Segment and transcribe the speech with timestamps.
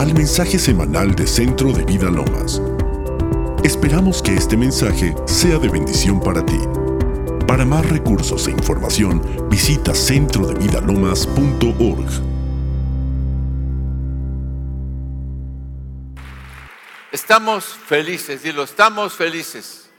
[0.00, 2.62] al mensaje semanal de Centro de Vida Lomas.
[3.62, 6.58] Esperamos que este mensaje sea de bendición para ti.
[7.46, 9.20] Para más recursos e información,
[9.50, 12.08] visita centrodevidalomas.org.
[17.12, 19.90] Estamos felices, dilo, estamos felices.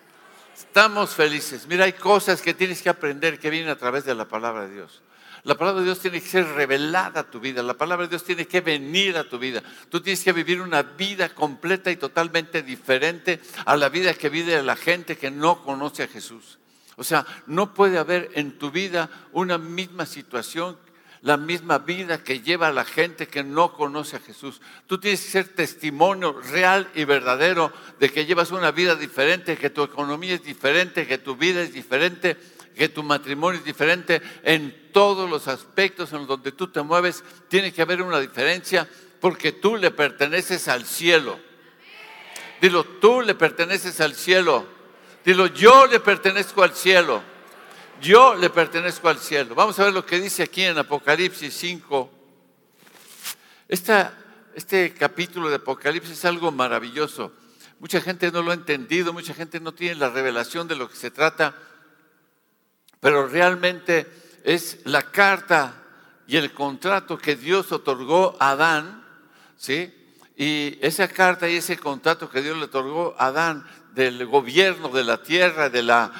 [0.57, 1.67] Estamos felices.
[1.67, 4.73] Mira, hay cosas que tienes que aprender que vienen a través de la palabra de
[4.73, 5.03] Dios.
[5.43, 7.63] La palabra de Dios tiene que ser revelada a tu vida.
[7.63, 9.63] La palabra de Dios tiene que venir a tu vida.
[9.89, 14.61] Tú tienes que vivir una vida completa y totalmente diferente a la vida que vive
[14.61, 16.59] la gente que no conoce a Jesús.
[16.95, 20.77] O sea, no puede haber en tu vida una misma situación,
[21.21, 24.61] la misma vida que lleva la gente que no conoce a Jesús.
[24.85, 29.71] Tú tienes que ser testimonio real y verdadero de que llevas una vida diferente, que
[29.71, 32.37] tu economía es diferente, que tu vida es diferente
[32.75, 37.71] que tu matrimonio es diferente en todos los aspectos en donde tú te mueves, tiene
[37.71, 38.87] que haber una diferencia
[39.19, 41.39] porque tú le perteneces al cielo.
[42.59, 44.65] Dilo, tú le perteneces al cielo.
[45.23, 47.23] Dilo, yo le pertenezco al cielo.
[48.01, 49.53] Yo le pertenezco al cielo.
[49.53, 52.11] Vamos a ver lo que dice aquí en Apocalipsis 5.
[53.67, 57.31] este capítulo de Apocalipsis es algo maravilloso.
[57.79, 60.95] Mucha gente no lo ha entendido, mucha gente no tiene la revelación de lo que
[60.95, 61.55] se trata
[63.01, 64.07] pero realmente
[64.45, 65.73] es la carta
[66.27, 69.05] y el contrato que Dios otorgó a Adán,
[69.57, 69.93] ¿sí?
[70.37, 75.03] Y esa carta y ese contrato que Dios le otorgó a Adán del gobierno de
[75.03, 76.11] la tierra, de la,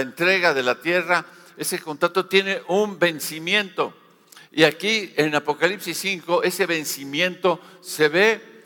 [0.00, 1.24] entrega de la tierra,
[1.56, 3.94] ese contrato tiene un vencimiento.
[4.50, 8.64] Y aquí en Apocalipsis 5 ese vencimiento se ve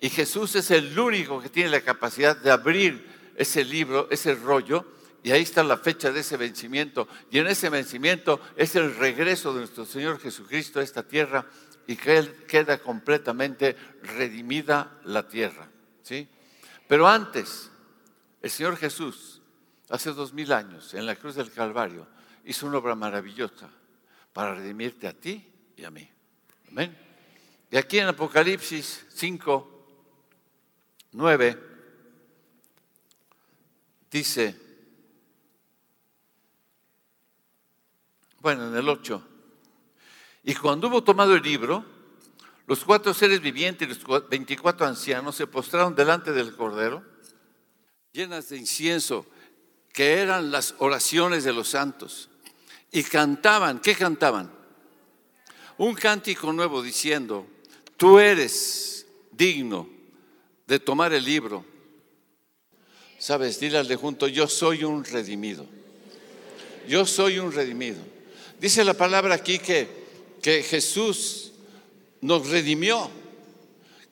[0.00, 4.97] y Jesús es el único que tiene la capacidad de abrir ese libro, ese rollo,
[5.22, 7.08] y ahí está la fecha de ese vencimiento.
[7.30, 11.46] Y en ese vencimiento es el regreso de nuestro Señor Jesucristo a esta tierra
[11.86, 15.68] y que queda completamente redimida la tierra.
[16.02, 16.28] ¿sí?
[16.86, 17.70] Pero antes,
[18.42, 19.42] el Señor Jesús,
[19.88, 22.06] hace dos mil años, en la cruz del Calvario,
[22.44, 23.68] hizo una obra maravillosa
[24.32, 26.08] para redimirte a ti y a mí.
[26.70, 26.96] Amén.
[27.70, 29.86] Y aquí en Apocalipsis 5,
[31.12, 31.58] 9,
[34.10, 34.67] dice,
[38.40, 39.22] bueno, en el 8.
[40.44, 41.84] Y cuando hubo tomado el libro,
[42.66, 47.02] los cuatro seres vivientes y los 24 ancianos se postraron delante del Cordero,
[48.12, 49.26] llenas de incienso,
[49.92, 52.28] que eran las oraciones de los santos,
[52.92, 54.52] y cantaban, ¿qué cantaban?
[55.76, 57.46] Un cántico nuevo diciendo,
[57.96, 59.88] tú eres digno
[60.66, 61.64] de tomar el libro.
[63.18, 65.66] Sabes, dile al de junto, yo soy un redimido.
[66.86, 68.00] Yo soy un redimido.
[68.60, 69.88] Dice la palabra aquí que,
[70.42, 71.52] que Jesús
[72.20, 73.10] nos redimió.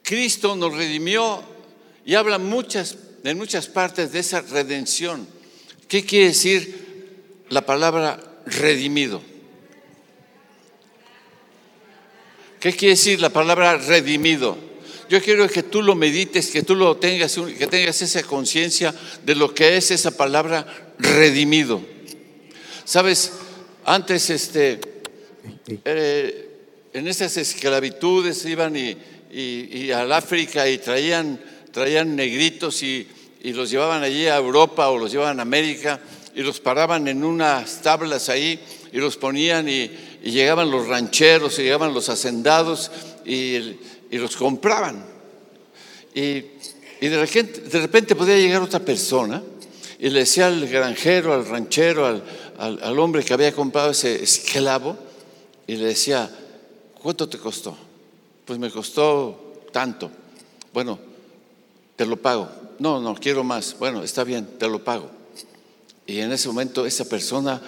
[0.03, 1.43] Cristo nos redimió
[2.05, 5.27] y habla muchas, en muchas partes de esa redención.
[5.89, 9.21] ¿Qué quiere decir la palabra redimido?
[12.61, 14.57] ¿Qué quiere decir la palabra redimido?
[15.09, 19.35] Yo quiero que tú lo medites, que tú lo tengas, que tengas esa conciencia de
[19.35, 20.67] lo que es esa palabra
[20.99, 21.81] redimido.
[22.85, 23.33] Sabes,
[23.87, 24.81] antes, este,
[25.85, 26.49] eh,
[26.93, 33.07] en esas esclavitudes iban y, al África y traían, traían negritos y,
[33.45, 36.01] los llevaban allí a Europa o los llevaban a América
[36.35, 38.59] y los paraban en unas tablas ahí
[38.93, 39.89] y los ponían y,
[40.25, 42.91] llegaban los rancheros y llegaban los hacendados
[43.25, 43.77] y,
[44.11, 45.07] los compraban.
[46.13, 46.43] Y,
[47.01, 49.45] de, repente, de repente podía llegar otra persona
[49.99, 52.23] y le decía al granjero, al ranchero, al,
[52.59, 54.97] al, hombre que había comprado ese esclavo
[55.67, 56.31] y le decía,
[57.03, 57.77] ¿cuánto te costó?
[58.45, 60.11] Pues me costó tanto.
[60.73, 60.99] Bueno,
[61.97, 62.49] te lo pago.
[62.79, 63.77] No, no, quiero más.
[63.79, 65.11] Bueno, está bien, te lo pago.
[66.07, 67.61] Y en ese momento esa persona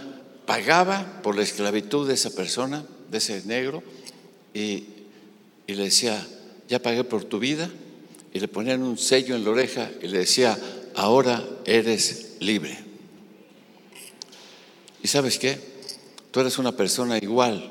[0.47, 3.83] pagaba por la esclavitud de esa persona, de ese negro,
[4.55, 4.85] y,
[5.67, 6.27] y le decía,
[6.69, 7.71] ya pagué por tu vida,
[8.33, 10.59] y le ponían un sello en la oreja y le decía,
[10.95, 12.88] ahora eres libre.
[15.09, 15.59] ¿Y sabes qué?
[16.31, 17.67] Tú eres una persona igual.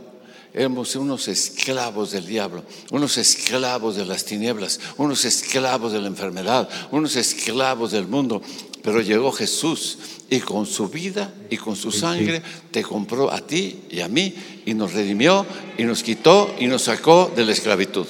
[0.56, 6.68] Éramos unos esclavos del diablo, unos esclavos de las tinieblas, unos esclavos de la enfermedad,
[6.90, 8.42] unos esclavos del mundo.
[8.82, 10.00] Pero llegó Jesús
[10.32, 12.42] y con su vida y con su sangre
[12.72, 14.34] te compró a ti y a mí
[14.66, 15.46] y nos redimió
[15.78, 18.08] y nos quitó y nos sacó de la esclavitud.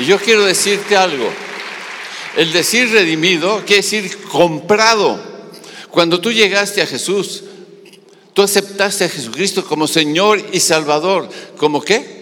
[0.00, 1.30] Y yo quiero decirte algo.
[2.36, 5.30] El decir redimido quiere decir comprado.
[5.90, 7.42] Cuando tú llegaste a Jesús,
[8.32, 11.28] Tú aceptaste a Jesucristo como Señor y Salvador.
[11.56, 12.20] ¿Cómo qué?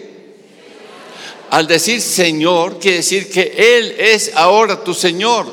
[1.51, 5.47] Al decir Señor, quiere decir que Él es ahora tu Señor.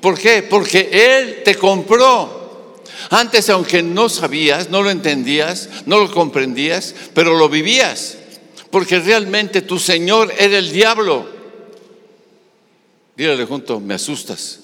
[0.00, 0.42] ¿Por qué?
[0.42, 2.80] Porque Él te compró.
[3.10, 8.16] Antes, aunque no sabías, no lo entendías, no lo comprendías, pero lo vivías.
[8.70, 11.39] Porque realmente tu Señor era el diablo.
[13.20, 14.60] Dígale junto, me asustas.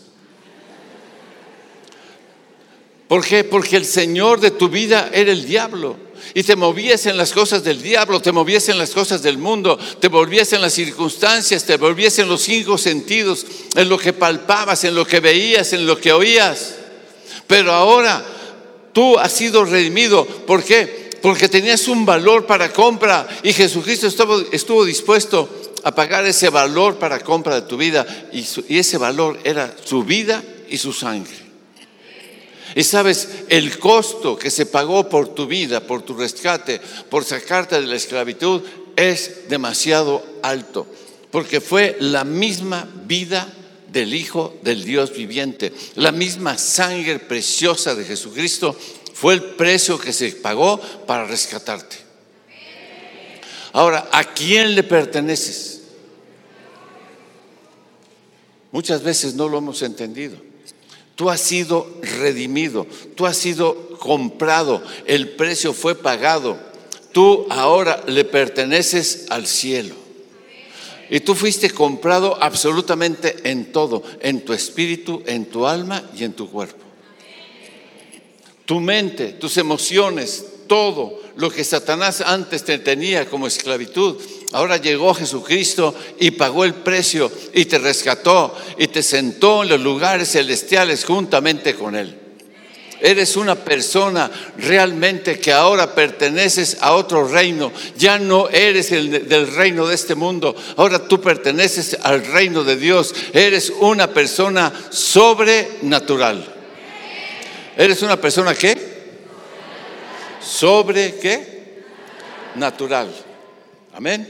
[3.07, 3.45] ¿Por qué?
[3.45, 5.99] Porque el Señor de tu vida era el diablo.
[6.33, 9.79] Y te movías en las cosas del diablo, te movías en las cosas del mundo,
[10.01, 13.45] te volvías en las circunstancias, te volvías en los cinco sentidos,
[13.75, 16.77] en lo que palpabas, en lo que veías, en lo que oías.
[17.47, 18.25] Pero ahora
[18.95, 20.25] tú has sido redimido.
[20.25, 21.11] ¿Por qué?
[21.21, 26.99] Porque tenías un valor para compra y Jesucristo estuvo, estuvo dispuesto a pagar ese valor
[26.99, 28.45] para compra de tu vida y,
[28.77, 31.37] ese valor era su vida y su sangre.
[32.75, 37.81] Y sabes, el costo que se pagó por tu vida, por tu rescate, por sacarte
[37.81, 38.63] de la esclavitud,
[38.97, 40.89] es demasiado alto,
[41.31, 43.47] porque fue la misma vida
[43.93, 48.77] del Hijo del Dios viviente, la misma sangre preciosa de Jesucristo
[49.15, 51.99] fue el precio que se pagó para rescatarte.
[53.73, 55.76] Ahora, ¿a quién le perteneces?
[58.77, 60.37] Muchas veces no lo hemos entendido.
[61.15, 61.91] Tú has sido
[62.21, 66.59] redimido, tú has sido comprado, el precio fue pagado.
[67.11, 69.95] Tú ahora le perteneces al cielo.
[71.09, 76.35] Y tú fuiste comprado absolutamente en todo, en tu espíritu, en tu alma y en
[76.35, 76.85] tu cuerpo.
[78.67, 84.17] Tu mente, tus emociones, todo lo que Satanás antes te tenía como esclavitud,
[84.53, 89.81] ahora llegó Jesucristo y pagó el precio y te rescató y te sentó en los
[89.81, 92.21] lugares celestiales juntamente con Él.
[93.01, 97.71] Eres una persona realmente que ahora perteneces a otro reino.
[97.99, 100.57] Ya no eres el del reino de este mundo.
[100.77, 103.15] Ahora tú perteneces al reino de Dios.
[103.35, 106.55] Eres una persona sobrenatural.
[107.77, 108.96] ¿Eres una persona qué?
[110.47, 111.83] Sobre qué?
[112.55, 113.13] Natural.
[113.93, 114.27] Amén.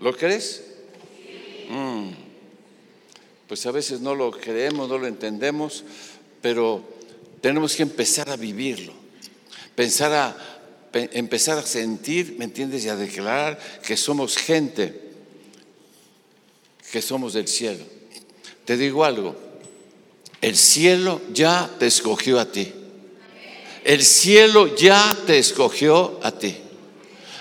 [0.00, 0.64] ¿Lo crees?
[1.68, 2.10] Mm.
[3.46, 5.84] Pues a veces no lo creemos, no lo entendemos,
[6.40, 6.82] pero
[7.40, 8.92] tenemos que empezar a vivirlo.
[9.74, 10.36] Pensar a,
[10.92, 12.84] empezar a sentir, ¿me entiendes?
[12.84, 15.00] Y a declarar que somos gente,
[16.90, 17.84] que somos del cielo.
[18.64, 19.36] Te digo algo,
[20.40, 22.72] el cielo ya te escogió a ti.
[23.86, 26.56] El cielo ya te escogió a ti.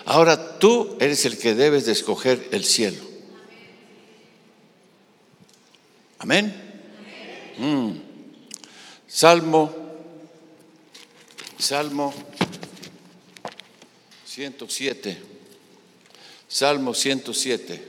[0.05, 3.01] Ahora tú eres el que debes de escoger el cielo.
[6.19, 6.53] Amén.
[7.57, 7.93] Mm.
[9.07, 9.75] Salmo,
[11.57, 12.13] Salmo
[14.27, 15.17] 107.
[16.47, 17.87] Salmo 107.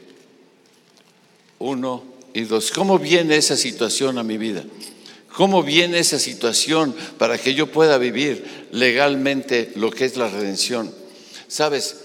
[1.59, 2.71] Uno y dos.
[2.71, 4.65] ¿Cómo viene esa situación a mi vida?
[5.37, 10.91] ¿Cómo viene esa situación para que yo pueda vivir legalmente lo que es la redención?
[11.47, 11.97] Sabes,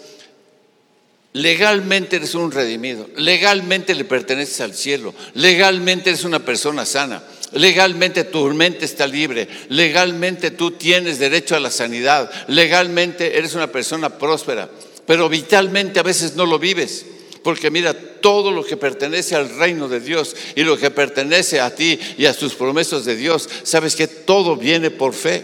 [1.32, 7.24] legalmente eres un redimido, legalmente le perteneces al cielo, legalmente eres una persona sana,
[7.54, 13.72] legalmente tu mente está libre, legalmente tú tienes derecho a la sanidad, legalmente eres una
[13.72, 14.70] persona próspera,
[15.06, 17.06] pero vitalmente a veces no lo vives.
[17.44, 21.74] Porque mira, todo lo que pertenece al reino de Dios y lo que pertenece a
[21.74, 25.44] ti y a sus promesas de Dios, sabes que todo viene por fe.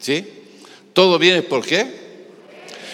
[0.00, 0.26] ¿Sí?
[0.92, 2.06] Todo viene por qué?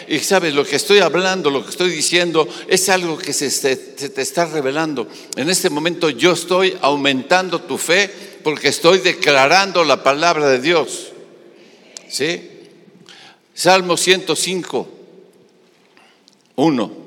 [0.09, 3.76] Y sabes, lo que estoy hablando, lo que estoy diciendo, es algo que se, se,
[3.76, 5.09] te está revelando.
[5.37, 8.11] En este momento yo estoy aumentando tu fe
[8.42, 11.12] porque estoy declarando la palabra de Dios.
[12.09, 12.50] ¿Sí?
[13.54, 14.88] Salmo 105,
[16.57, 17.01] 1.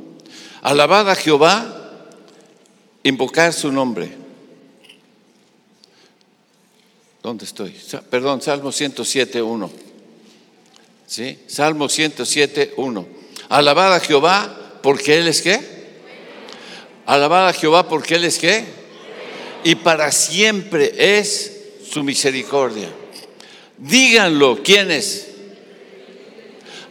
[0.65, 2.01] Alabad a Jehová,
[3.03, 4.09] invocar su nombre.
[7.21, 7.75] ¿Dónde estoy?
[8.09, 9.71] Perdón, Salmo 107, 1.
[11.05, 11.37] ¿Sí?
[11.45, 13.07] Salmo 107, 1.
[13.49, 15.59] Alabad a Jehová porque Él es qué?
[17.05, 18.65] Alabad a Jehová porque Él es qué?
[19.63, 22.89] Y para siempre es su misericordia.
[23.77, 25.27] Díganlo, ¿quiénes?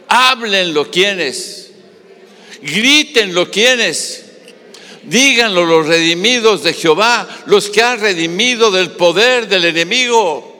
[0.07, 1.64] Háblenlo, ¿quiénes?
[2.61, 4.23] Grítenlo quienes.
[5.03, 10.53] Díganlo los redimidos de Jehová, los que han redimido del poder del enemigo.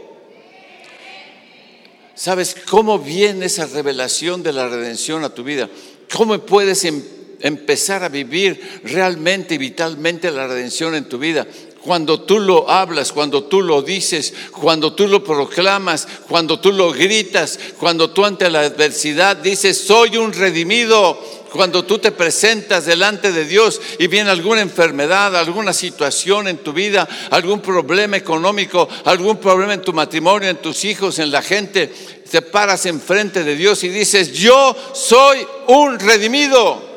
[2.13, 5.69] ¿Sabes cómo viene esa revelación de la redención a tu vida?
[6.13, 7.03] ¿Cómo puedes em-,
[7.41, 11.45] empezar a vivir realmente y vitalmente la redención en tu vida?
[11.85, 16.91] cuando tú lo hablas, cuando tú lo dices, cuando tú lo proclamas, cuando tú lo
[16.91, 21.19] gritas, cuando tú ante la adversidad dices, soy un redimido,
[21.55, 26.73] cuando tú te presentas delante de Dios y viene alguna enfermedad, alguna situación en tu
[26.73, 31.87] vida, algún problema económico, algún problema en tu matrimonio, en tus hijos, en la gente,
[32.29, 36.95] te paras enfrente de Dios y dices, yo soy un redimido.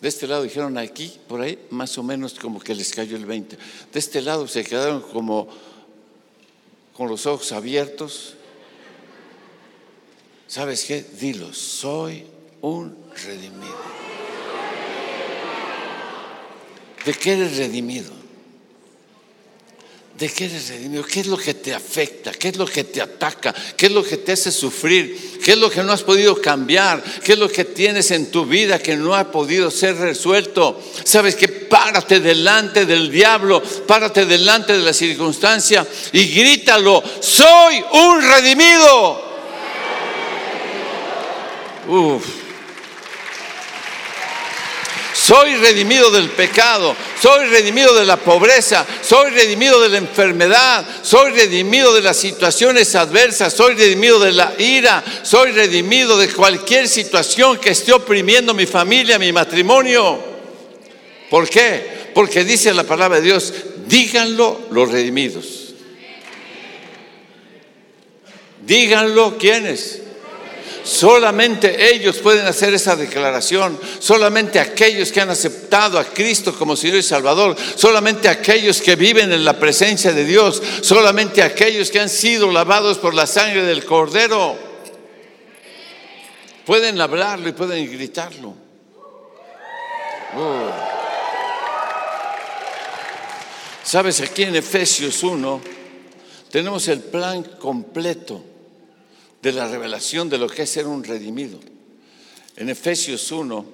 [0.00, 3.26] De este lado dijeron aquí, por ahí, más o menos como que les cayó el
[3.26, 3.56] 20.
[3.92, 5.48] De este lado se quedaron como
[6.94, 8.34] con los ojos abiertos.
[10.50, 11.04] ¿Sabes qué?
[11.20, 12.24] Dilo, soy
[12.62, 13.78] un redimido.
[17.04, 18.10] ¿De qué eres redimido?
[20.18, 21.04] ¿De qué eres redimido?
[21.04, 22.32] ¿Qué es lo que te afecta?
[22.32, 23.54] ¿Qué es lo que te ataca?
[23.76, 25.38] ¿Qué es lo que te hace sufrir?
[25.44, 27.00] ¿Qué es lo que no has podido cambiar?
[27.22, 30.82] ¿Qué es lo que tienes en tu vida que no ha podido ser resuelto?
[31.04, 38.20] Sabes que párate delante del diablo, párate delante de la circunstancia y grítalo, soy un
[38.20, 39.29] redimido.
[41.90, 42.24] Uf.
[45.12, 51.32] Soy redimido del pecado, soy redimido de la pobreza, soy redimido de la enfermedad, soy
[51.32, 57.58] redimido de las situaciones adversas, soy redimido de la ira, soy redimido de cualquier situación
[57.58, 60.18] que esté oprimiendo mi familia, mi matrimonio.
[61.28, 62.10] ¿Por qué?
[62.14, 63.52] Porque dice la palabra de Dios,
[63.88, 65.74] díganlo los redimidos.
[68.64, 70.02] Díganlo quiénes
[70.82, 73.78] Solamente ellos pueden hacer esa declaración.
[73.98, 77.56] Solamente aquellos que han aceptado a Cristo como Señor y Salvador.
[77.76, 80.62] Solamente aquellos que viven en la presencia de Dios.
[80.80, 84.56] Solamente aquellos que han sido lavados por la sangre del Cordero.
[86.64, 88.54] Pueden hablarlo y pueden gritarlo.
[90.36, 90.70] Oh.
[93.82, 95.60] Sabes, aquí en Efesios 1
[96.50, 98.49] tenemos el plan completo
[99.42, 101.58] de la revelación de lo que es ser un redimido.
[102.56, 103.64] En Efesios 1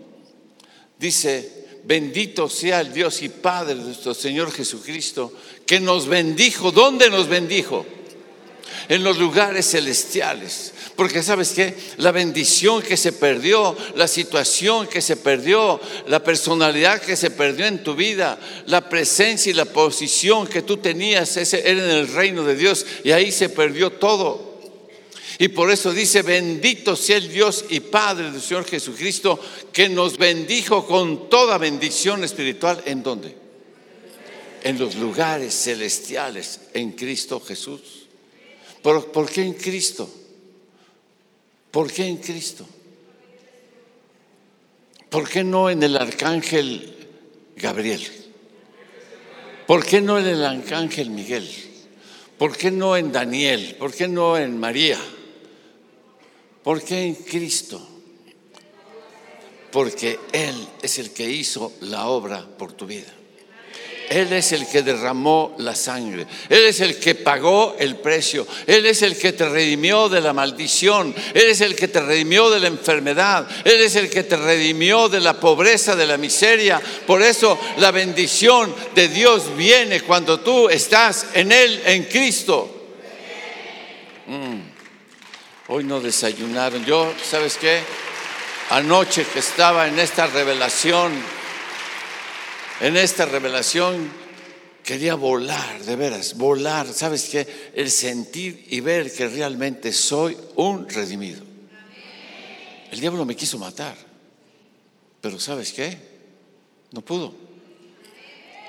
[0.99, 5.33] dice, bendito sea el Dios y Padre de nuestro Señor Jesucristo,
[5.67, 6.71] que nos bendijo.
[6.71, 7.85] ¿Dónde nos bendijo?
[8.89, 10.73] En los lugares celestiales.
[10.95, 17.03] Porque sabes que la bendición que se perdió, la situación que se perdió, la personalidad
[17.03, 21.69] que se perdió en tu vida, la presencia y la posición que tú tenías, ese
[21.69, 24.56] era en el reino de Dios y ahí se perdió todo.
[25.39, 29.39] Y por eso dice, bendito sea el Dios y Padre del Señor Jesucristo,
[29.73, 32.83] que nos bendijo con toda bendición espiritual.
[32.87, 33.37] ¿En dónde?
[34.63, 38.07] En los lugares celestiales, en Cristo Jesús.
[38.81, 40.09] ¿Por, ¿Por, qué en Cristo?
[41.71, 42.67] ¿Por qué en Cristo?
[45.11, 46.97] ¿Por qué no en el arcángel
[47.57, 48.03] Gabriel?
[49.67, 51.47] ¿Por qué no en el arcángel Miguel?
[52.39, 53.77] ¿Por qué no en Daniel?
[53.79, 54.99] ¿Por qué no en María?
[56.67, 57.81] ¿Por qué en Cristo?
[59.71, 63.07] Porque Él es el que hizo la obra por tu vida.
[64.11, 66.27] Él es el que derramó la sangre.
[66.49, 68.49] Él es el que pagó el precio.
[68.67, 71.15] Él es el que te redimió de la maldición.
[71.35, 73.47] Él es el que te redimió de la enfermedad.
[73.65, 76.83] Él es el que te redimió de la pobreza, de la miseria.
[77.07, 82.76] Por eso la bendición de Dios viene cuando tú estás en Él, en Cristo.
[85.69, 86.85] Hoy no desayunaron.
[86.85, 87.81] Yo, ¿sabes qué?
[88.71, 91.13] Anoche que estaba en esta revelación,
[92.81, 94.09] en esta revelación,
[94.85, 96.87] quería volar, de veras, volar.
[96.93, 97.71] ¿Sabes qué?
[97.75, 101.43] El sentir y ver que realmente soy un redimido.
[102.93, 103.97] El diablo me quiso matar,
[105.21, 105.99] pero ¿sabes qué?
[106.93, 107.35] No pudo.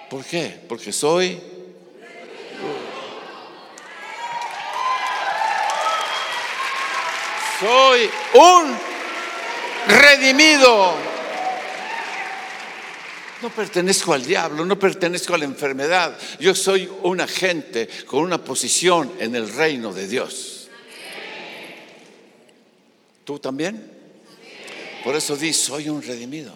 [0.10, 0.60] ¿Por qué?
[0.68, 1.40] Porque soy
[7.60, 8.78] Soy un
[9.88, 10.94] redimido.
[13.42, 16.18] No pertenezco al diablo, no pertenezco a la enfermedad.
[16.40, 20.70] Yo soy un agente con una posición en el reino de Dios.
[23.24, 23.92] ¿Tú también?
[25.04, 26.54] Por eso di, soy un redimido.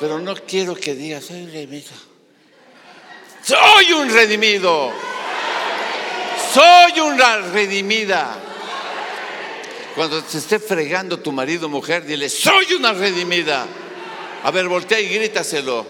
[0.00, 1.90] Pero no quiero que digas, soy un redimido.
[3.42, 4.92] Soy un redimido.
[6.52, 8.53] Soy una redimida.
[9.94, 13.66] Cuando te esté fregando tu marido o mujer, dile, soy una redimida.
[14.42, 15.86] A ver, voltea y grítaselo.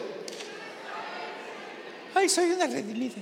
[2.15, 3.15] Ay, soy una redimida.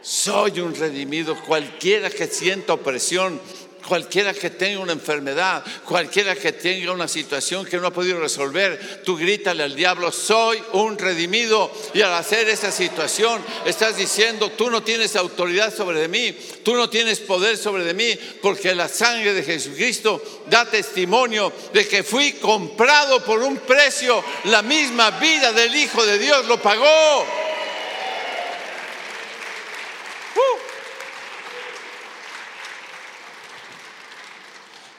[0.00, 1.38] Soy un redimido.
[1.42, 3.38] Cualquiera que sienta opresión,
[3.86, 9.02] Cualquiera que tenga una enfermedad, cualquiera que tenga una situación que no ha podido resolver,
[9.04, 11.72] tú grítale al diablo, soy un redimido.
[11.94, 16.90] Y al hacer esa situación, estás diciendo, tú no tienes autoridad sobre mí, tú no
[16.90, 22.32] tienes poder sobre de mí, porque la sangre de Jesucristo da testimonio de que fui
[22.34, 27.39] comprado por un precio, la misma vida del Hijo de Dios lo pagó.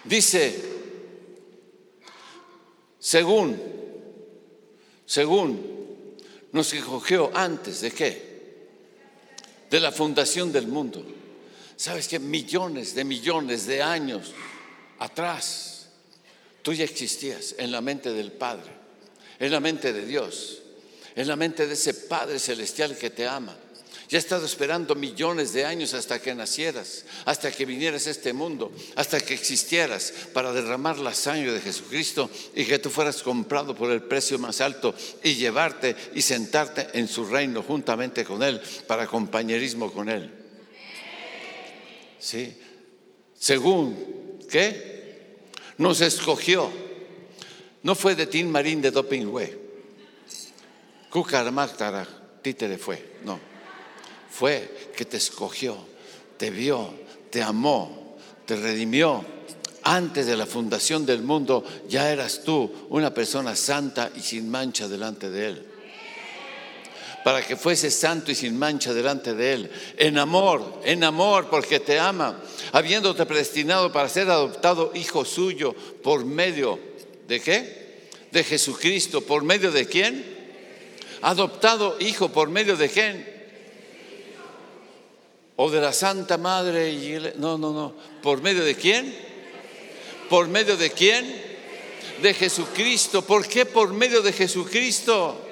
[0.04, 0.60] Dice,
[3.00, 3.60] según,
[5.06, 6.18] según
[6.52, 8.32] nos escogió antes de qué?
[9.70, 11.06] De la fundación del mundo.
[11.76, 14.34] ¿Sabes que Millones de millones de años
[15.00, 15.88] atrás,
[16.62, 18.72] tú ya existías en la mente del Padre,
[19.40, 20.62] en la mente de Dios,
[21.16, 23.58] en la mente de ese Padre celestial que te ama.
[24.12, 28.34] Ya he estado esperando millones de años hasta que nacieras, hasta que vinieras a este
[28.34, 33.74] mundo, hasta que existieras para derramar la sangre de Jesucristo y que tú fueras comprado
[33.74, 38.62] por el precio más alto y llevarte y sentarte en su reino juntamente con Él
[38.86, 40.30] para compañerismo con Él.
[42.20, 42.54] ¿Sí?
[43.40, 45.38] Según, ¿qué?
[45.78, 46.70] Nos escogió.
[47.84, 49.58] No fue de Tim Marín de Dopingüe.
[51.10, 52.06] Cucaramáctara,
[52.42, 53.12] títere fue.
[53.24, 53.51] No
[54.32, 55.78] fue que te escogió,
[56.38, 56.94] te vio,
[57.30, 59.24] te amó, te redimió.
[59.84, 64.88] Antes de la fundación del mundo ya eras tú una persona santa y sin mancha
[64.88, 65.68] delante de Él.
[67.24, 69.72] Para que fuese santo y sin mancha delante de Él.
[69.98, 72.42] En amor, en amor, porque te ama.
[72.72, 75.74] Habiéndote predestinado para ser adoptado hijo suyo
[76.04, 76.80] por medio
[77.28, 78.08] de qué?
[78.32, 79.22] De Jesucristo.
[79.22, 80.26] ¿Por medio de quién?
[81.22, 83.31] Adoptado hijo por medio de quién?
[85.56, 87.34] O de la Santa Madre.
[87.38, 87.94] No, no, no.
[88.22, 89.16] ¿Por medio de quién?
[90.30, 91.52] ¿Por medio de quién?
[92.22, 93.22] De Jesucristo.
[93.22, 95.48] ¿Por qué por medio de Jesucristo?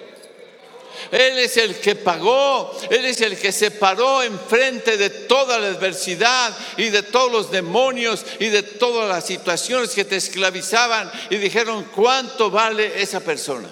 [1.11, 5.67] Él es el que pagó, Él es el que se paró enfrente de toda la
[5.69, 11.37] adversidad y de todos los demonios y de todas las situaciones que te esclavizaban y
[11.37, 13.69] dijeron, ¿cuánto vale esa persona?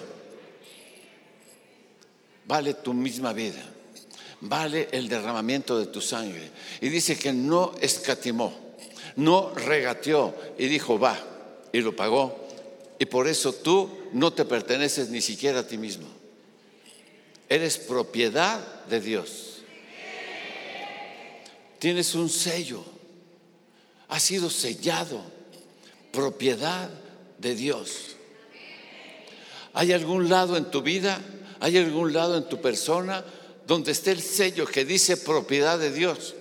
[2.46, 3.77] Vale tu misma vida
[4.42, 6.52] vale el derramamiento de tu sangre.
[6.82, 8.54] Y dice que no escatimó,
[9.16, 11.18] no regateó y dijo, va,
[11.72, 12.48] y lo pagó.
[13.00, 16.08] Y por eso tú no te perteneces ni siquiera a ti mismo.
[17.50, 19.60] Eres propiedad de Dios.
[21.80, 22.84] Tienes un sello.
[24.10, 25.22] Has sido sellado.
[26.12, 26.90] Propiedad
[27.38, 28.16] de Dios.
[29.74, 31.22] ¿Hay algún lado en tu vida?
[31.60, 33.24] ¿Hay algún lado en tu persona
[33.68, 36.36] donde esté el sello que dice propiedad de Dios.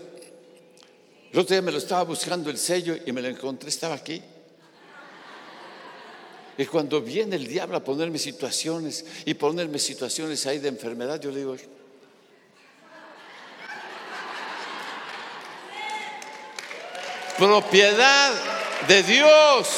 [1.33, 4.23] El otro día me lo estaba buscando el sello y me lo encontré, estaba aquí.
[6.57, 11.33] Y cuando viene el diablo a ponerme situaciones y ponerme situaciones ahí de enfermedad, yo
[11.33, 11.57] le digo,
[17.37, 18.33] propiedad
[18.87, 19.69] de Dios,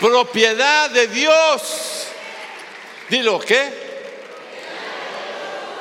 [0.00, 2.06] propiedad de Dios.
[3.10, 3.85] Dilo, ¿qué?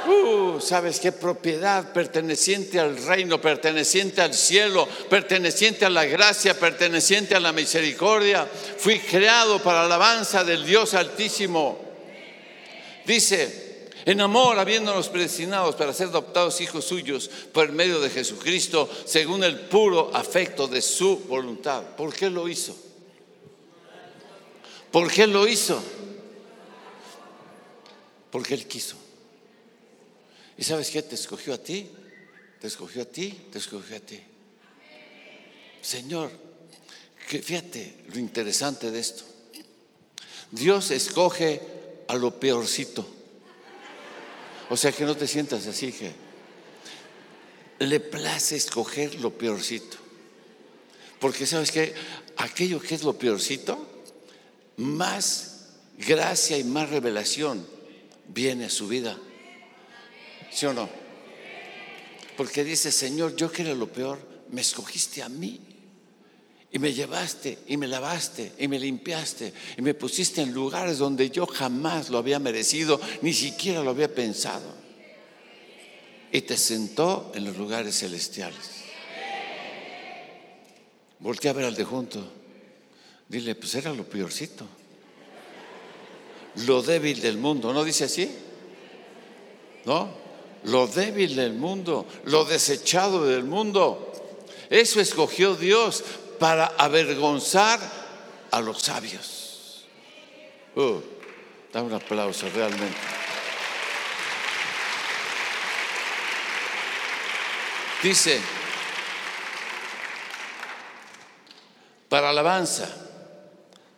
[0.07, 1.11] Uh, ¿sabes qué?
[1.11, 8.47] Propiedad perteneciente al reino, perteneciente al cielo, perteneciente a la gracia, perteneciente a la misericordia.
[8.77, 11.79] Fui creado para la alabanza del Dios Altísimo.
[13.05, 19.43] Dice, en amor, habiéndonos predestinados para ser adoptados hijos suyos por medio de Jesucristo, según
[19.43, 21.81] el puro afecto de su voluntad.
[21.97, 22.75] ¿Por qué lo hizo?
[24.91, 25.81] ¿Por qué lo hizo?
[28.29, 28.97] Porque Él quiso.
[30.57, 31.01] ¿Y sabes qué?
[31.01, 31.89] Te escogió a ti,
[32.59, 34.19] te escogió a ti, te escogió a ti.
[35.81, 36.31] Señor,
[37.29, 39.23] que fíjate lo interesante de esto.
[40.51, 41.61] Dios escoge
[42.07, 43.05] a lo peorcito.
[44.69, 46.11] O sea que no te sientas así que
[47.79, 49.97] le place escoger lo peorcito.
[51.19, 51.93] Porque sabes que
[52.37, 53.77] aquello que es lo peorcito,
[54.77, 57.65] más gracia y más revelación
[58.27, 59.17] viene a su vida.
[60.55, 60.87] ¿Sí o no?
[62.37, 64.17] Porque dice, Señor, yo que era lo peor,
[64.51, 65.59] me escogiste a mí.
[66.71, 71.29] Y me llevaste y me lavaste y me limpiaste y me pusiste en lugares donde
[71.29, 74.73] yo jamás lo había merecido, ni siquiera lo había pensado.
[76.31, 78.71] Y te sentó en los lugares celestiales.
[81.19, 82.31] Voltea a ver al de junto.
[83.27, 84.65] Dile, pues era lo peorcito.
[86.65, 88.29] Lo débil del mundo, ¿no dice así?
[89.85, 90.24] ¿No?
[90.65, 94.11] Lo débil del mundo, lo desechado del mundo.
[94.69, 96.03] Eso escogió Dios
[96.39, 97.79] para avergonzar
[98.51, 99.85] a los sabios.
[100.75, 100.99] Uh,
[101.71, 102.97] da un aplauso realmente.
[108.01, 108.41] Dice,
[112.09, 112.89] para alabanza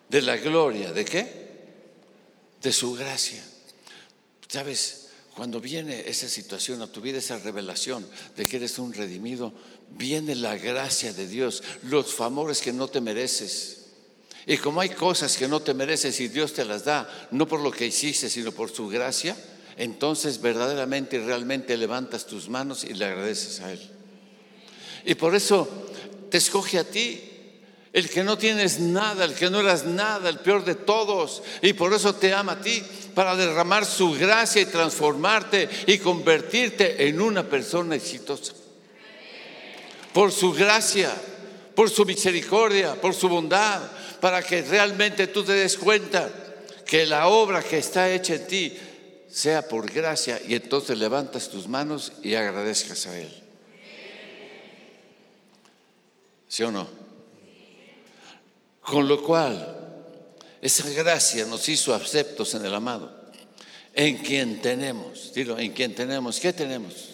[0.07, 1.47] de la gloria, ¿de qué?
[2.61, 3.43] De su gracia.
[4.47, 5.06] ¿Sabes?
[5.37, 8.03] Cuando viene esa situación a tu vida, esa revelación
[8.35, 9.53] de que eres un redimido,
[9.91, 13.85] viene la gracia de Dios, los favores que no te mereces.
[14.47, 17.59] Y como hay cosas que no te mereces y Dios te las da, no por
[17.59, 19.37] lo que hiciste, sino por su gracia,
[19.77, 23.91] entonces verdaderamente y realmente levantas tus manos y le agradeces a Él.
[25.05, 25.69] Y por eso
[26.31, 27.21] te escoge a ti,
[27.93, 31.73] el que no tienes nada, el que no eras nada, el peor de todos, y
[31.73, 37.19] por eso te ama a ti, para derramar su gracia y transformarte y convertirte en
[37.19, 38.53] una persona exitosa.
[40.13, 41.11] Por su gracia,
[41.73, 43.81] por su misericordia, por su bondad,
[44.19, 46.29] para que realmente tú te des cuenta
[46.85, 48.77] que la obra que está hecha en ti
[49.29, 53.43] sea por gracia y entonces levantas tus manos y agradezcas a Él.
[56.47, 56.96] ¿Sí o no?
[58.87, 59.75] Con lo cual,
[60.61, 63.11] esa gracia nos hizo aceptos en el amado,
[63.93, 67.09] en quien tenemos, dilo, en quien tenemos, ¿qué tenemos?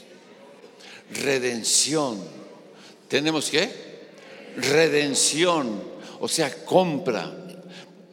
[1.09, 2.23] Redención.
[3.07, 3.71] ¿Tenemos qué?
[4.57, 5.81] Redención,
[6.19, 7.35] o sea, compra,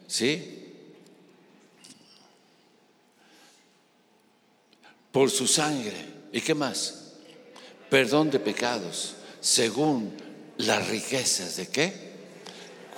[0.06, 0.72] ¿sí?
[5.12, 6.06] Por su sangre.
[6.32, 7.12] ¿Y qué más?
[7.90, 10.14] Perdón de pecados, según
[10.56, 12.09] las riquezas de qué?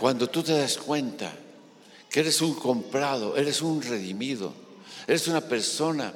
[0.02, 1.32] Cuando tú te das cuenta
[2.10, 4.52] que eres un comprado, eres un redimido,
[5.06, 6.12] eres una persona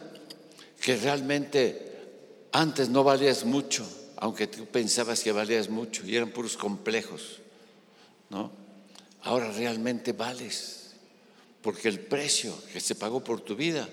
[0.80, 6.56] que realmente antes no valías mucho, aunque tú pensabas que valías mucho y eran puros
[6.56, 7.38] complejos,
[8.28, 8.50] ¿no?
[9.22, 10.90] Ahora realmente vales,
[11.62, 13.88] porque el precio que se pagó por tu vida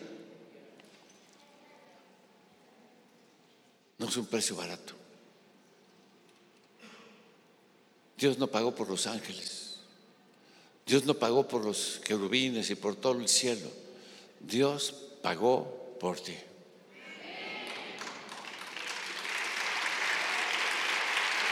[4.00, 4.96] no es un precio barato.
[8.18, 9.73] Dios no pagó por los ángeles.
[10.86, 13.70] Dios no pagó por los querubines y por todo el cielo.
[14.40, 16.36] Dios pagó por ti.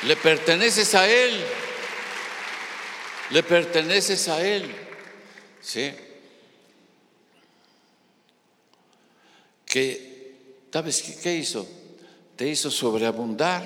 [0.03, 1.41] Le perteneces a Él.
[3.29, 4.75] Le perteneces a Él.
[5.61, 5.91] ¿Sí?
[9.65, 11.65] Que, ¿sabes qué, qué hizo?
[12.35, 13.63] Te hizo sobreabundar.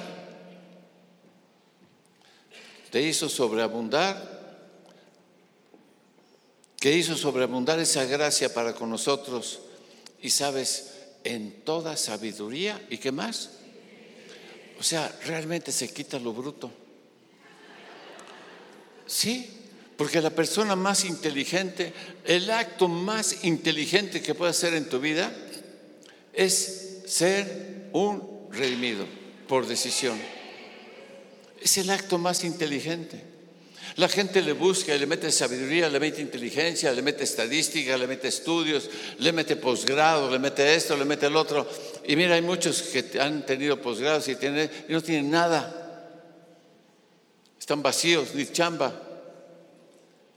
[2.91, 4.34] Te hizo sobreabundar
[6.85, 9.61] que hizo sobreabundar esa gracia para con nosotros.
[10.21, 10.91] Y sabes,
[11.23, 13.49] en toda sabiduría, ¿y qué más?
[14.79, 16.69] O sea, realmente se quita lo bruto.
[19.07, 19.49] Sí,
[19.97, 21.91] porque la persona más inteligente,
[22.23, 25.35] el acto más inteligente que puede hacer en tu vida
[26.33, 29.07] es ser un redimido
[29.47, 30.19] por decisión.
[31.59, 33.34] Es el acto más inteligente.
[33.97, 38.07] La gente le busca y le mete sabiduría, le mete inteligencia, le mete estadística, le
[38.07, 41.67] mete estudios, le mete posgrado, le mete esto, le mete el otro.
[42.05, 45.81] Y mira, hay muchos que han tenido posgrados y, y no tienen nada.
[47.57, 49.01] Están vacíos, ni chamba.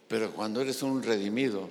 [0.06, 1.68] Pero cuando eres un redimido,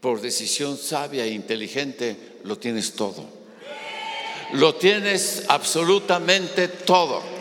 [0.00, 3.24] por decisión sabia e inteligente, lo tienes todo.
[4.52, 7.35] Lo tienes absolutamente todo.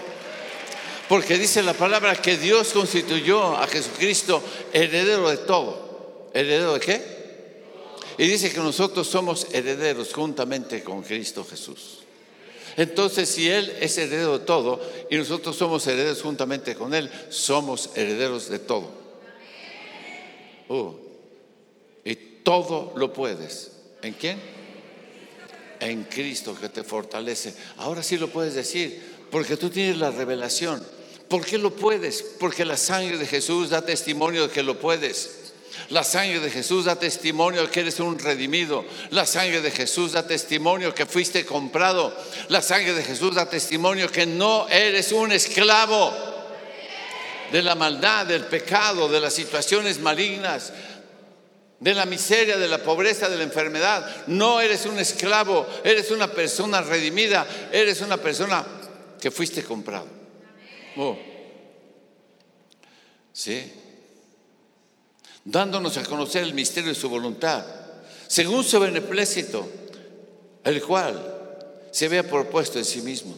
[1.07, 4.41] Porque dice la palabra que Dios constituyó a Jesucristo
[4.73, 6.29] heredero de todo.
[6.33, 7.15] ¿Heredero de qué?
[8.17, 11.99] Y dice que nosotros somos herederos juntamente con Cristo Jesús.
[12.77, 17.91] Entonces, si Él es heredero de todo y nosotros somos herederos juntamente con Él, somos
[17.95, 18.89] herederos de todo.
[20.67, 20.93] Uh,
[22.03, 23.71] y todo lo puedes.
[24.01, 24.39] ¿En quién?
[25.79, 27.53] En Cristo que te fortalece.
[27.77, 30.94] Ahora sí lo puedes decir, porque tú tienes la revelación.
[31.29, 32.23] ¿Por qué lo puedes?
[32.39, 35.45] Porque la sangre de Jesús da testimonio de que lo puedes.
[35.89, 38.85] La sangre de Jesús da testimonio de que eres un redimido.
[39.09, 42.15] La sangre de Jesús da testimonio que fuiste comprado.
[42.49, 46.13] La sangre de Jesús da testimonio que no eres un esclavo
[47.51, 50.73] de la maldad, del pecado, de las situaciones malignas,
[51.79, 54.25] de la miseria, de la pobreza, de la enfermedad.
[54.27, 58.65] No eres un esclavo, eres una persona redimida, eres una persona
[59.19, 60.24] que fuiste comprado.
[60.97, 61.17] Oh.
[63.33, 63.71] Sí.
[65.43, 67.65] Dándonos a conocer el misterio de su voluntad,
[68.27, 69.67] según su beneplácito,
[70.63, 71.33] el cual
[71.91, 73.35] se había propuesto en sí mismo,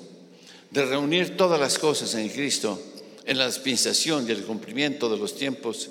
[0.72, 2.82] de reunir todas las cosas en Cristo
[3.28, 5.90] en la dispensación y el cumplimiento de los tiempos,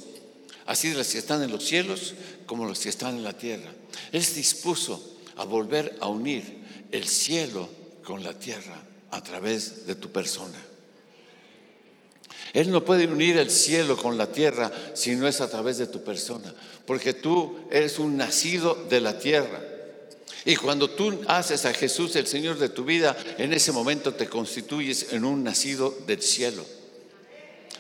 [0.65, 2.15] así de las que están en los cielos
[2.47, 3.71] como las que están en la tierra.
[4.11, 7.69] Él se dispuso a volver a unir el cielo
[8.03, 10.59] con la tierra a través de tu persona.
[12.53, 15.87] Él no puede unir el cielo con la tierra si no es a través de
[15.87, 16.55] tu persona,
[16.87, 19.61] porque tú eres un nacido de la tierra.
[20.45, 24.29] Y cuando tú haces a Jesús el Señor de tu vida, en ese momento te
[24.29, 26.65] constituyes en un nacido del cielo.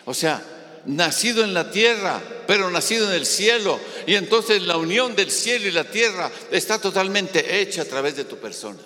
[0.04, 0.42] O sea,
[0.86, 3.78] nacido en la tierra, pero nacido en el cielo.
[4.06, 8.24] Y entonces la unión del cielo y la tierra está totalmente hecha a través de
[8.24, 8.80] tu persona.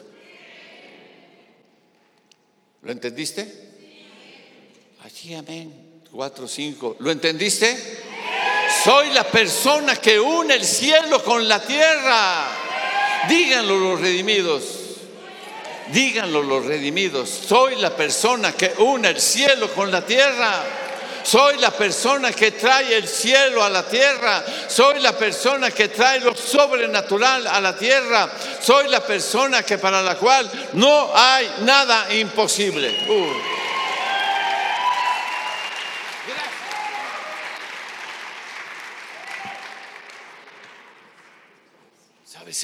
[2.82, 3.69] ¿Lo entendiste?
[5.10, 6.02] Allí, amén.
[6.12, 6.96] Cuatro, cinco.
[7.00, 7.76] ¿Lo entendiste?
[8.84, 12.46] Soy la persona que une el cielo con la tierra.
[13.28, 14.62] Díganlo los redimidos.
[15.88, 17.28] Díganlo los redimidos.
[17.28, 20.62] Soy la persona que une el cielo con la tierra.
[21.24, 24.44] Soy la persona que trae el cielo a la tierra.
[24.68, 28.30] Soy la persona que trae lo sobrenatural a la tierra.
[28.60, 33.06] Soy la persona que para la cual no hay nada imposible.
[33.08, 33.59] Uh.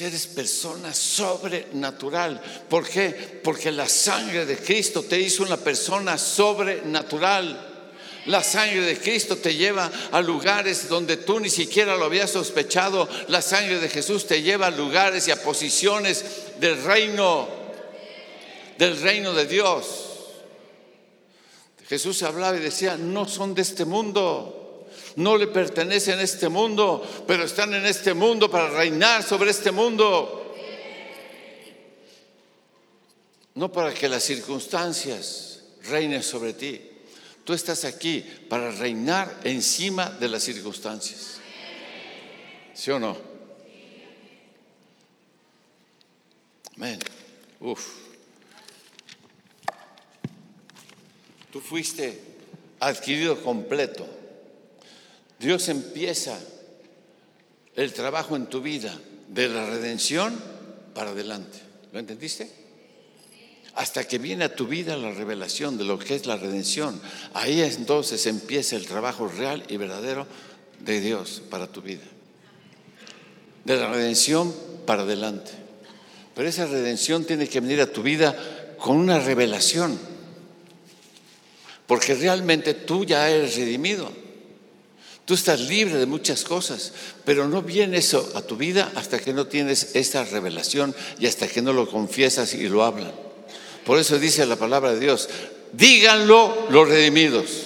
[0.01, 2.41] Eres persona sobrenatural.
[2.69, 3.39] ¿Por qué?
[3.43, 7.75] Porque la sangre de Cristo te hizo una persona sobrenatural.
[8.25, 13.07] La sangre de Cristo te lleva a lugares donde tú ni siquiera lo habías sospechado.
[13.29, 16.25] La sangre de Jesús te lleva a lugares y a posiciones
[16.59, 17.47] del reino,
[18.77, 19.85] del reino de Dios.
[21.87, 24.66] Jesús hablaba y decía, no son de este mundo
[25.17, 29.71] no le pertenecen a este mundo, pero están en este mundo para reinar sobre este
[29.71, 30.55] mundo.
[33.55, 36.79] No para que las circunstancias reinen sobre ti.
[37.43, 41.39] Tú estás aquí para reinar encima de las circunstancias.
[42.75, 43.17] ¿Sí o no?
[46.75, 46.99] Amén.
[47.59, 47.87] Uf.
[51.51, 52.21] Tú fuiste
[52.79, 54.16] adquirido completo.
[55.39, 56.39] Dios empieza
[57.75, 58.97] el trabajo en tu vida
[59.27, 60.37] de la redención
[60.93, 61.59] para adelante.
[61.91, 62.49] ¿Lo entendiste?
[63.75, 66.99] Hasta que viene a tu vida la revelación de lo que es la redención.
[67.33, 70.25] Ahí entonces empieza el trabajo real y verdadero
[70.79, 72.03] de Dios para tu vida.
[73.63, 74.53] De la redención
[74.87, 75.51] para adelante.
[76.33, 79.99] Pero esa redención tiene que venir a tu vida con una revelación.
[81.85, 84.11] Porque realmente tú ya eres redimido.
[85.27, 86.93] Tú estás libre de muchas cosas,
[87.25, 91.49] pero no viene eso a tu vida hasta que no tienes esta revelación y hasta
[91.49, 93.11] que no lo confiesas y lo hablan.
[93.85, 95.27] Por eso dice la palabra de Dios,
[95.73, 97.63] díganlo los redimidos.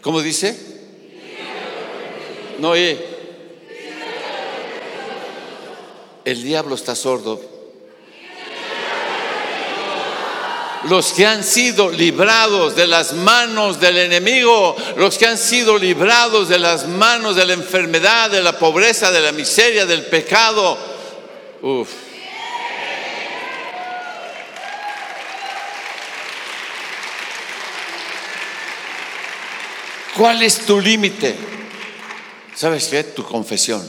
[0.00, 0.56] ¿Cómo dice?
[2.60, 3.04] No, oye.
[6.24, 7.51] El diablo está sordo
[10.84, 16.48] los que han sido librados de las manos del enemigo, los que han sido librados
[16.48, 20.76] de las manos de la enfermedad, de la pobreza, de la miseria, del pecado.
[21.62, 21.88] Uf.
[30.16, 31.34] ¿Cuál es tu límite?
[32.54, 33.02] ¿Sabes qué?
[33.02, 33.82] Tu confesión.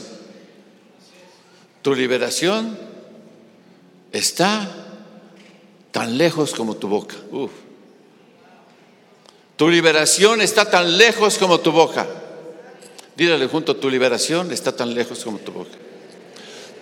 [1.82, 2.78] Tu liberación
[4.10, 4.83] está
[5.94, 7.14] tan lejos como tu boca.
[9.54, 12.04] Tu liberación está tan lejos como tu boca.
[13.14, 15.70] Dígale junto, tu liberación está tan lejos como tu boca.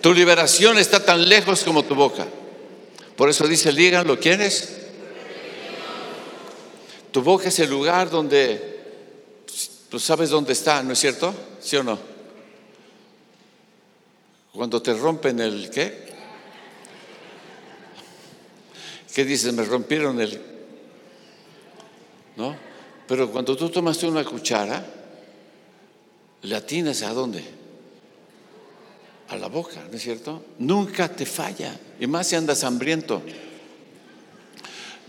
[0.01, 2.25] Tu liberación está tan lejos como tu boca.
[3.15, 4.77] Por eso dice, díganlo, ¿quién es?
[7.11, 8.81] Tu boca es el lugar donde
[9.89, 11.35] tú sabes dónde está, ¿no es cierto?
[11.61, 11.99] ¿Sí o no?
[14.53, 16.12] Cuando te rompen el qué?
[19.13, 19.53] ¿Qué dices?
[19.53, 20.41] Me rompieron el...
[22.35, 22.55] ¿No?
[23.07, 24.83] Pero cuando tú tomaste una cuchara,
[26.41, 27.43] le atinas a dónde?
[29.29, 30.43] A la boca, ¿no es cierto?
[30.57, 31.79] Nunca te falla.
[31.99, 33.21] Y más si andas hambriento.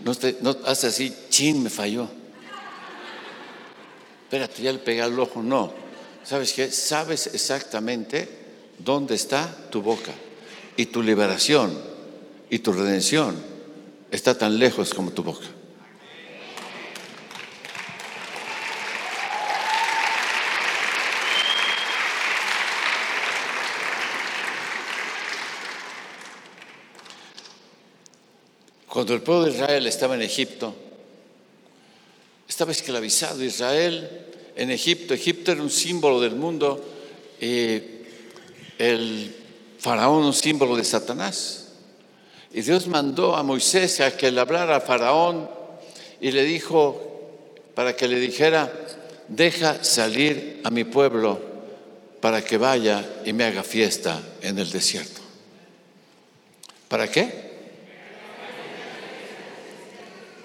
[0.01, 2.07] No, te, no haces así, chin, me falló.
[4.23, 5.41] Espérate, ya le pegué al ojo.
[5.41, 5.73] No.
[6.23, 6.71] ¿Sabes qué?
[6.71, 8.29] Sabes exactamente
[8.77, 10.11] dónde está tu boca.
[10.77, 11.75] Y tu liberación
[12.51, 13.54] y tu redención
[14.11, 15.47] está tan lejos como tu boca.
[28.95, 30.73] Cuando el pueblo de Israel estaba en Egipto,
[32.47, 34.09] estaba esclavizado Israel
[34.55, 35.13] en Egipto.
[35.13, 36.81] Egipto era un símbolo del mundo
[37.41, 37.81] y
[38.79, 39.35] el
[39.79, 41.64] faraón un símbolo de Satanás.
[42.55, 45.49] Y Dios mandó a Moisés a que le hablara a faraón
[46.21, 47.01] y le dijo,
[47.75, 48.71] para que le dijera,
[49.27, 51.37] deja salir a mi pueblo
[52.21, 55.19] para que vaya y me haga fiesta en el desierto.
[56.87, 57.43] ¿Para qué?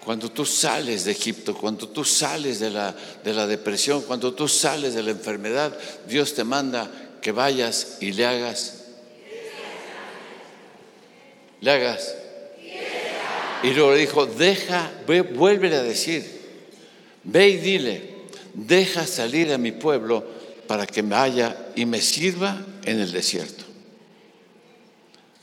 [0.05, 2.93] Cuando tú sales de Egipto, cuando tú sales de la,
[3.23, 6.91] de la depresión, cuando tú sales de la enfermedad, Dios te manda
[7.23, 8.80] que vayas y le hagas.
[11.61, 12.15] Le hagas.
[13.63, 16.25] Y luego le dijo, deja, vuelve a decir,
[17.25, 18.03] ve y dile,
[18.55, 20.25] deja salir a mi pueblo
[20.67, 23.65] para que me vaya y me sirva en el desierto.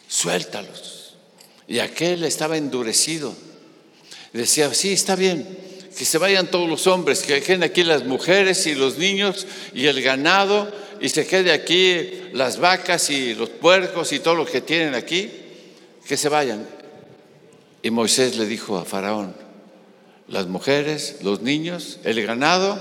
[0.07, 1.15] Suéltalos.
[1.67, 3.35] Y aquel estaba endurecido
[4.37, 5.47] decía, sí, está bien,
[5.97, 9.87] que se vayan todos los hombres, que queden aquí las mujeres y los niños y
[9.87, 14.61] el ganado, y se quede aquí las vacas y los puercos y todo lo que
[14.61, 15.29] tienen aquí,
[16.07, 16.67] que se vayan.
[17.83, 19.35] Y Moisés le dijo a Faraón,
[20.27, 22.77] las mujeres, los niños, el ganado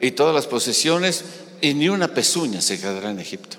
[0.00, 1.24] y todas las posesiones,
[1.60, 3.58] y ni una pezuña se quedará en Egipto.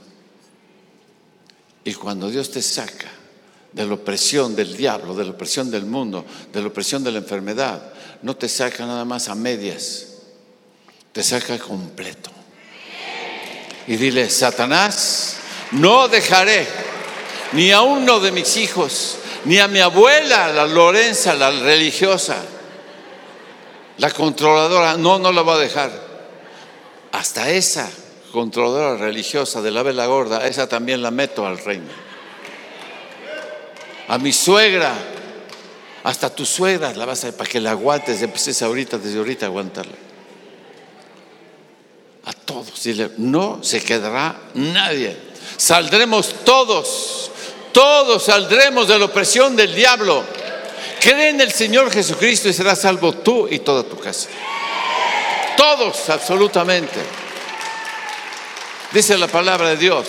[1.84, 3.10] Y cuando Dios te saca
[3.72, 7.20] de la opresión del diablo, de la opresión del mundo, de la opresión de la
[7.20, 7.94] enfermedad.
[8.22, 10.08] No te saca nada más a medias,
[11.12, 12.30] te saca completo.
[13.88, 15.38] Y dile, Satanás,
[15.72, 16.68] no dejaré
[17.54, 22.38] ni a uno de mis hijos, ni a mi abuela, la Lorenza, la religiosa,
[23.98, 25.92] la controladora, no, no la voy a dejar.
[27.12, 27.90] Hasta esa
[28.32, 32.12] controladora religiosa de la vela gorda, esa también la meto al reino
[34.12, 34.94] a mi suegra,
[36.04, 39.50] hasta tu suegra la vas a para que la aguantes, empieces ahorita, desde ahorita a
[39.50, 39.96] aguantarla.
[42.26, 45.18] A todos, dile, no se quedará nadie.
[45.56, 47.32] Saldremos todos,
[47.72, 50.24] todos saldremos de la opresión del diablo.
[51.00, 54.30] Cree en el Señor Jesucristo y serás salvo tú y toda tu casa.
[55.58, 57.00] Todos, absolutamente.
[58.92, 60.08] Dice la palabra de Dios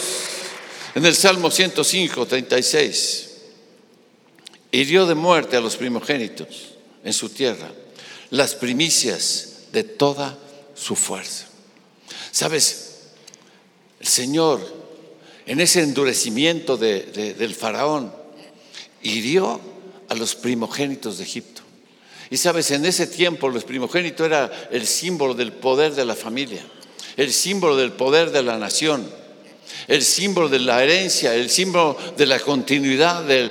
[0.94, 3.29] en el Salmo 105, 36
[4.72, 7.70] hirió de muerte a los primogénitos en su tierra,
[8.31, 10.37] las primicias de toda
[10.75, 11.46] su fuerza.
[12.31, 13.01] ¿Sabes?
[14.01, 14.81] El Señor,
[15.52, 18.10] en ese endurecimiento del faraón,
[19.02, 19.60] hirió
[20.08, 21.60] a los primogénitos de Egipto.
[22.30, 26.64] Y sabes, en ese tiempo los primogénitos era el símbolo del poder de la familia,
[27.18, 29.06] el símbolo del poder de la nación
[29.88, 33.50] el símbolo de la herencia, el símbolo de la continuidad del,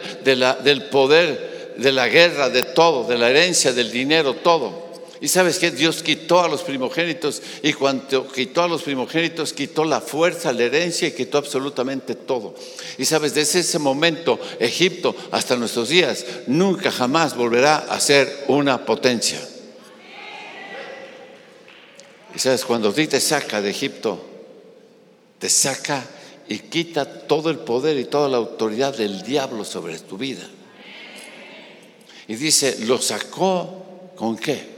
[0.89, 4.90] poder, de la guerra, de todo, de la herencia, del dinero, todo.
[5.21, 9.85] Y sabes que Dios quitó a los primogénitos y cuando quitó a los primogénitos quitó
[9.85, 12.55] la fuerza, la herencia y quitó absolutamente todo.
[12.97, 18.83] Y sabes, desde ese momento Egipto hasta nuestros días nunca jamás volverá a ser una
[18.83, 19.39] potencia.
[22.33, 24.25] Y sabes, cuando Dios te saca de Egipto,
[25.37, 26.03] te saca
[26.47, 30.49] y quita todo el poder y toda la autoridad del diablo sobre tu vida.
[32.27, 34.70] Y dice, lo sacó con qué?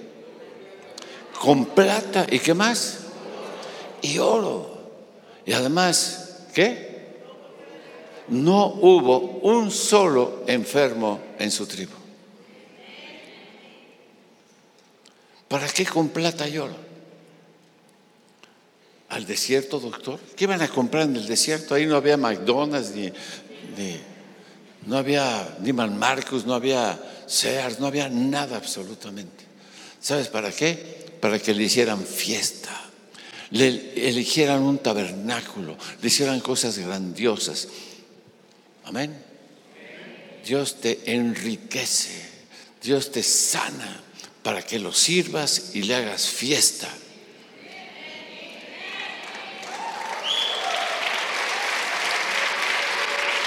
[1.43, 2.99] Con plata y qué más?
[4.01, 4.77] Y oro.
[5.45, 7.17] Y además, ¿qué?
[8.29, 11.91] No hubo un solo enfermo en su tribu.
[15.49, 16.93] ¿Para qué con plata y oro?
[19.09, 20.19] al desierto, doctor?
[20.35, 21.75] ¿Qué iban a comprar en el desierto?
[21.75, 23.11] Ahí no había McDonald's, ni,
[24.87, 29.43] no había ni Marcus, no había Sears, no había nada absolutamente.
[29.99, 31.03] ¿Sabes para qué?
[31.23, 32.77] Para que le hicieran fiesta,
[33.51, 37.69] le eligieran un tabernáculo, le hicieran cosas grandiosas.
[38.83, 39.23] Amén.
[40.45, 42.29] Dios te enriquece,
[42.81, 44.03] Dios te sana
[44.43, 46.89] para que lo sirvas y le hagas fiesta.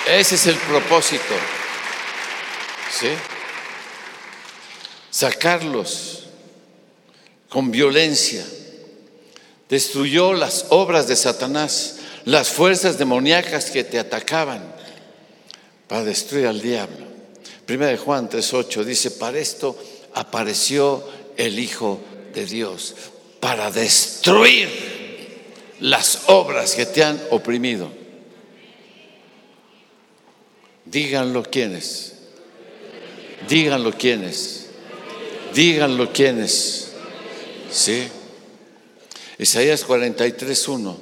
[0.09, 1.35] Ese es el propósito.
[2.91, 3.11] ¿Sí?
[5.11, 6.26] Sacarlos
[7.49, 8.45] con violencia.
[9.69, 14.75] Destruyó las obras de Satanás, las fuerzas demoníacas que te atacaban
[15.89, 17.07] para destruir al diablo.
[17.65, 19.77] Primera de Juan 3:8 dice, "Para esto
[20.15, 21.05] apareció
[21.37, 22.01] el Hijo
[22.33, 22.95] de Dios,
[23.41, 24.69] para destruir
[25.81, 27.91] las obras que te han oprimido."
[30.85, 32.13] Díganlo quiénes.
[33.49, 34.67] Díganlo quiénes.
[35.53, 36.86] Díganlo quiénes.
[37.77, 38.09] Sí.
[39.39, 40.97] Isaías 43, 1.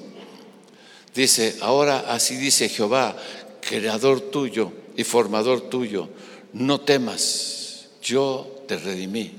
[1.15, 3.17] Dice, ahora así dice Jehová,
[3.61, 6.09] creador tuyo y formador tuyo,
[6.53, 9.31] no temas, yo te redimí,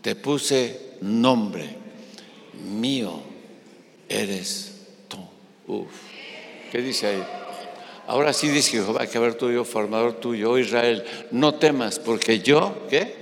[0.00, 1.68] te puse nombre,
[2.64, 3.20] mío
[4.08, 4.72] eres
[5.06, 5.18] tú.
[5.66, 5.90] Uf.
[6.72, 7.22] ¿Qué dice ahí?
[8.06, 13.20] Ahora sí dice Jehová, creador tuyo, formador tuyo, oh Israel, no temas, porque yo, ¿qué?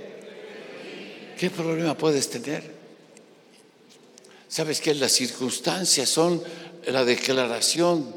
[1.37, 2.78] ¿Qué problema puedes tener?
[4.49, 6.43] ¿Sabes que Las circunstancias son
[6.87, 8.13] la declaración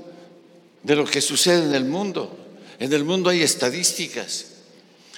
[0.82, 2.36] de lo que sucede en el mundo.
[2.78, 4.46] En el mundo hay estadísticas.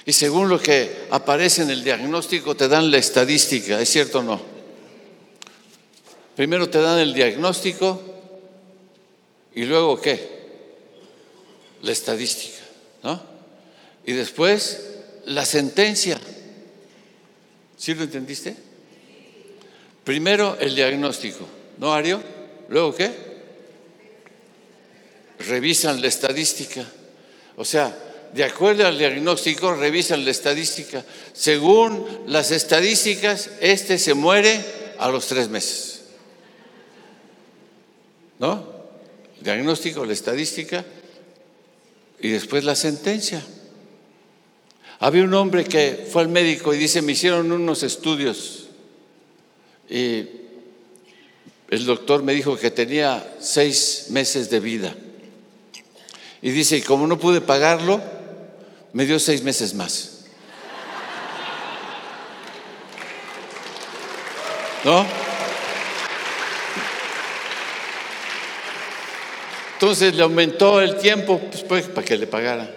[0.05, 4.23] Y según lo que aparece en el diagnóstico, te dan la estadística, ¿es cierto o
[4.23, 4.41] no?
[6.35, 8.01] Primero te dan el diagnóstico
[9.55, 10.35] y luego qué?
[11.81, 12.61] La estadística,
[13.03, 13.23] ¿no?
[14.05, 14.81] Y después
[15.25, 16.19] la sentencia.
[17.77, 18.64] ¿Sí lo entendiste?
[20.05, 21.45] Primero el diagnóstico,
[21.77, 22.23] ¿no, Ario?
[22.69, 23.25] Luego qué?
[25.39, 26.85] revisan la estadística.
[27.57, 27.95] O sea,
[28.33, 31.03] de acuerdo al diagnóstico, revisan la estadística.
[31.33, 34.63] Según las estadísticas, este se muere
[34.97, 36.01] a los tres meses.
[38.39, 38.75] ¿No?
[39.39, 40.83] Diagnóstico, la estadística
[42.19, 43.43] y después la sentencia.
[44.99, 48.64] Había un hombre que fue al médico y dice, me hicieron unos estudios
[49.89, 50.27] y
[51.69, 54.95] el doctor me dijo que tenía seis meses de vida.
[56.41, 58.01] Y dice, como no pude pagarlo,
[58.93, 60.11] me dio seis meses más.
[64.83, 65.05] ¿No?
[69.73, 72.69] Entonces le aumentó el tiempo pues, pues, para que le pagara.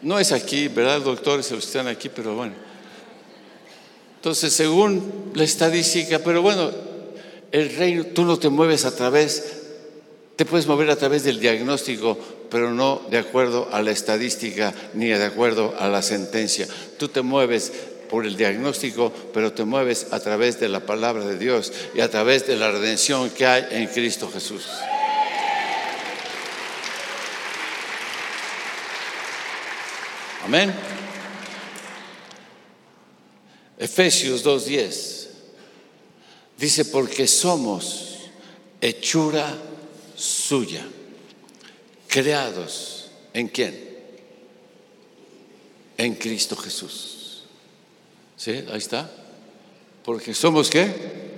[0.00, 1.50] No es aquí, ¿verdad, doctores?
[1.50, 2.71] Los que están aquí, pero bueno.
[4.22, 6.70] Entonces, según la estadística, pero bueno,
[7.50, 9.62] el reino, tú no te mueves a través
[10.36, 12.18] te puedes mover a través del diagnóstico,
[12.50, 16.66] pero no de acuerdo a la estadística ni de acuerdo a la sentencia.
[16.98, 17.72] Tú te mueves
[18.08, 22.10] por el diagnóstico, pero te mueves a través de la palabra de Dios y a
[22.10, 24.66] través de la redención que hay en Cristo Jesús.
[30.44, 31.01] Amén.
[33.82, 35.26] Efesios 2.10
[36.56, 38.30] dice, porque somos
[38.80, 39.58] hechura
[40.14, 40.86] suya,
[42.06, 43.76] creados en quién?
[45.98, 47.42] En Cristo Jesús.
[48.36, 48.52] ¿Sí?
[48.70, 49.10] Ahí está.
[50.04, 51.32] Porque somos qué?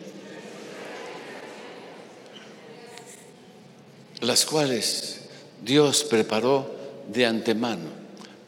[4.20, 5.20] Las cuales
[5.62, 6.70] Dios preparó
[7.08, 7.88] de antemano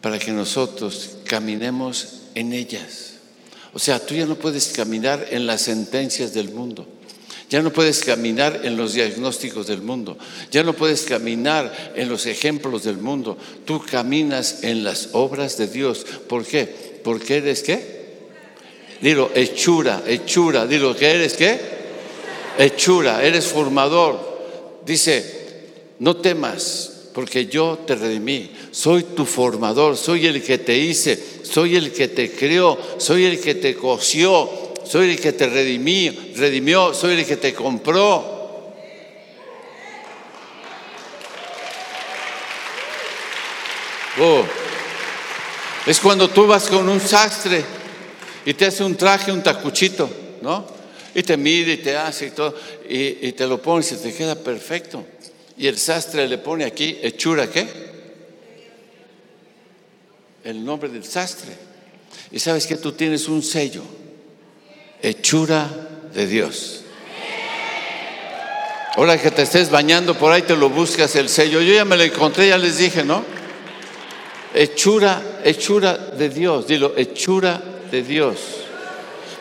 [0.02, 3.15] para que nosotros caminemos en ellas.
[3.76, 6.86] O sea, tú ya no puedes caminar en las sentencias del mundo.
[7.50, 10.16] Ya no puedes caminar en los diagnósticos del mundo.
[10.50, 13.36] Ya no puedes caminar en los ejemplos del mundo.
[13.66, 16.06] Tú caminas en las obras de Dios.
[16.26, 16.64] ¿Por qué?
[17.04, 18.06] Porque eres qué?
[19.02, 20.66] Dilo, hechura, hechura.
[20.66, 21.60] Dilo, ¿qué eres qué?
[22.56, 24.80] Hechura, eres formador.
[24.86, 25.66] Dice,
[25.98, 28.50] no temas, porque yo te redimí.
[28.72, 33.40] Soy tu formador, soy el que te hice, soy el que te creó, soy el
[33.40, 38.74] que te coció, soy el que te redimí, redimió, soy el que te compró.
[44.20, 44.44] Oh.
[45.86, 47.64] Es cuando tú vas con un sastre
[48.44, 50.10] y te hace un traje, un tacuchito,
[50.42, 50.66] ¿no?
[51.14, 52.54] Y te mide y te hace y todo,
[52.86, 55.02] y, y te lo pones y te queda perfecto.
[55.58, 57.66] Y el sastre le pone aquí, hechura, ¿qué?
[60.44, 61.52] El nombre del sastre.
[62.30, 63.82] Y sabes que tú tienes un sello
[65.02, 65.70] hechura
[66.12, 66.82] de Dios.
[68.96, 71.60] Ahora que te estés bañando por ahí te lo buscas el sello.
[71.60, 73.22] Yo ya me lo encontré, ya les dije, ¿no?
[74.54, 76.66] Hechura, hechura de Dios.
[76.66, 78.38] Dilo, hechura de Dios.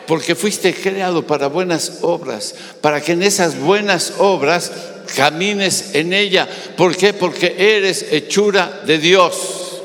[0.06, 4.72] Porque fuiste creado para buenas obras, para que en esas buenas obras
[5.06, 6.48] camines en ella.
[6.76, 7.12] ¿Por qué?
[7.12, 9.82] Porque eres hechura de Dios.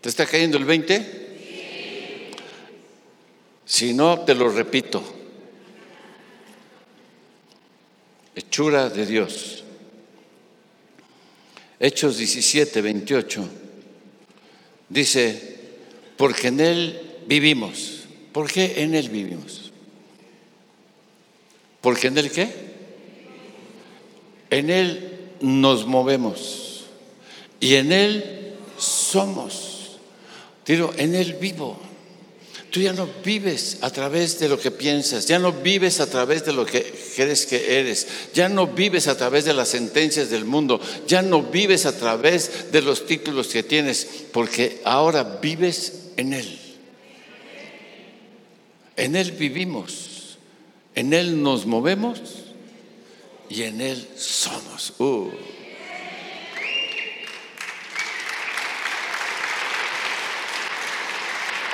[0.00, 1.16] ¿Te está cayendo el 20?
[3.64, 5.02] Si no, te lo repito.
[8.34, 9.64] Hechura de Dios.
[11.80, 13.48] Hechos 17, 28.
[14.88, 15.56] Dice,
[16.16, 18.04] porque en Él vivimos.
[18.32, 19.65] ¿Por qué en Él vivimos?
[21.86, 22.48] ¿Porque en Él qué?
[24.50, 26.86] En Él nos movemos.
[27.60, 29.98] Y en Él somos.
[30.66, 31.78] Digo, en Él vivo.
[32.72, 36.44] Tú ya no vives a través de lo que piensas, ya no vives a través
[36.44, 40.44] de lo que crees que eres, ya no vives a través de las sentencias del
[40.44, 46.32] mundo, ya no vives a través de los títulos que tienes, porque ahora vives en
[46.32, 46.58] Él.
[48.96, 50.15] En Él vivimos,
[50.96, 52.20] en Él nos movemos
[53.50, 54.94] y en Él somos.
[54.98, 55.30] Uh.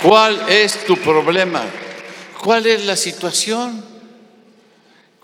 [0.03, 1.63] ¿Cuál es tu problema?
[2.43, 3.92] ¿Cuál es la situación?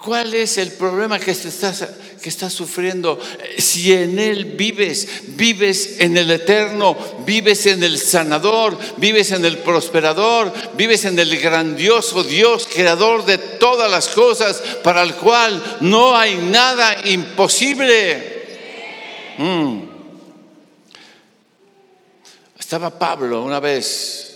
[0.04, 1.84] ¿Cuál es el problema que estás,
[2.22, 3.18] que estás sufriendo?
[3.58, 6.96] Si en Él vives, vives en el eterno,
[7.26, 13.38] vives en el sanador, vives en el prosperador, vives en el grandioso Dios, creador de
[13.38, 18.46] todas las cosas, para el cual no hay nada imposible.
[19.36, 19.80] Mm.
[22.56, 24.27] Estaba Pablo una vez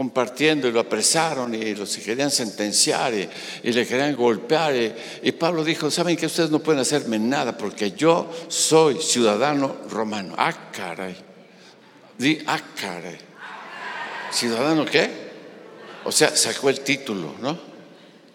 [0.00, 3.28] compartiendo y lo apresaron y lo se querían sentenciar y,
[3.70, 4.74] le querían golpear.
[5.22, 10.34] Y, Pablo dijo, ¿saben que ustedes no pueden hacerme nada porque yo soy ciudadano romano?
[10.38, 10.54] Ah.
[12.16, 12.58] Di, ah.
[14.32, 15.10] ¿Ciudadano qué?
[16.04, 17.58] O sea, sacó el título, ¿no?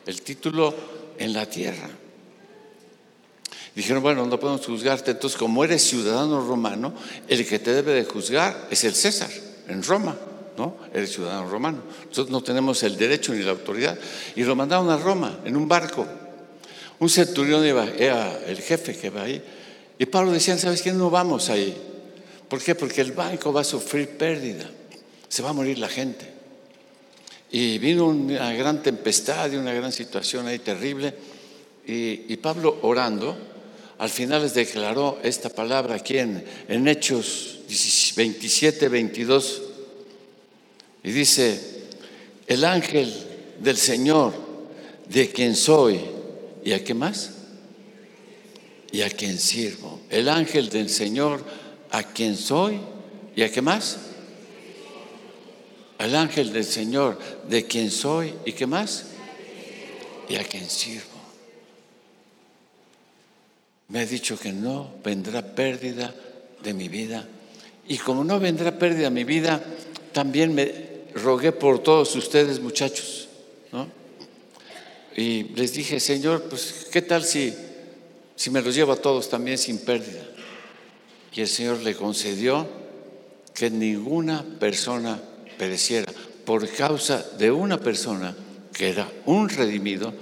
[0.05, 0.72] El título
[1.18, 1.89] en la tierra.
[3.74, 5.09] Dijeron, bueno, no podemos juzgarte.
[5.09, 6.93] Entonces, como eres ciudadano romano,
[7.28, 9.32] el que te debe de juzgar es el César,
[9.68, 10.16] en Roma.
[10.57, 10.77] ¿No?
[10.93, 11.79] Eres ciudadano romano.
[12.07, 13.97] Nosotros no tenemos el derecho ni la autoridad.
[14.35, 16.05] Y lo mandaron a Roma en un barco.
[16.99, 19.41] Un centurión era el jefe que va ahí.
[19.97, 20.91] Y Pablo decía, ¿sabes qué?
[20.91, 21.75] No vamos ahí.
[22.49, 22.75] ¿Por qué?
[22.75, 24.69] Porque el banco va a sufrir pérdida.
[25.27, 26.33] Se va a morir la gente.
[27.51, 31.13] Y vino una gran tempestad y una gran situación ahí terrible.
[31.87, 33.37] Y, y Pablo orando,
[33.97, 37.59] al final les declaró esta palabra aquí en, en Hechos
[38.15, 39.61] 27, 22
[41.05, 41.61] y dice,
[42.47, 43.13] el ángel
[43.59, 44.33] del Señor,
[45.07, 45.99] de quien soy,
[46.63, 47.29] ¿y a qué más?
[48.91, 50.01] Y a quien sirvo.
[50.09, 51.45] El ángel del Señor,
[51.91, 52.79] a quien soy,
[53.35, 53.99] ¿y a qué más?
[55.99, 59.05] El ángel del Señor, de quien soy, ¿y qué más?
[60.27, 61.03] Y a quien sirvo.
[63.89, 66.15] Me ha dicho que no vendrá pérdida
[66.63, 67.27] de mi vida.
[67.87, 69.63] Y como no vendrá pérdida de mi vida,
[70.11, 73.28] también me, rogué por todos ustedes, muchachos,
[73.72, 73.88] ¿no?
[75.16, 77.53] Y les dije, Señor, pues, ¿qué tal si,
[78.36, 80.24] si me los llevo a todos también sin pérdida?
[81.34, 82.68] Y el Señor le concedió
[83.53, 85.20] que ninguna persona
[85.57, 86.11] pereciera
[86.43, 88.36] por causa de una persona
[88.74, 90.13] que era un redimido,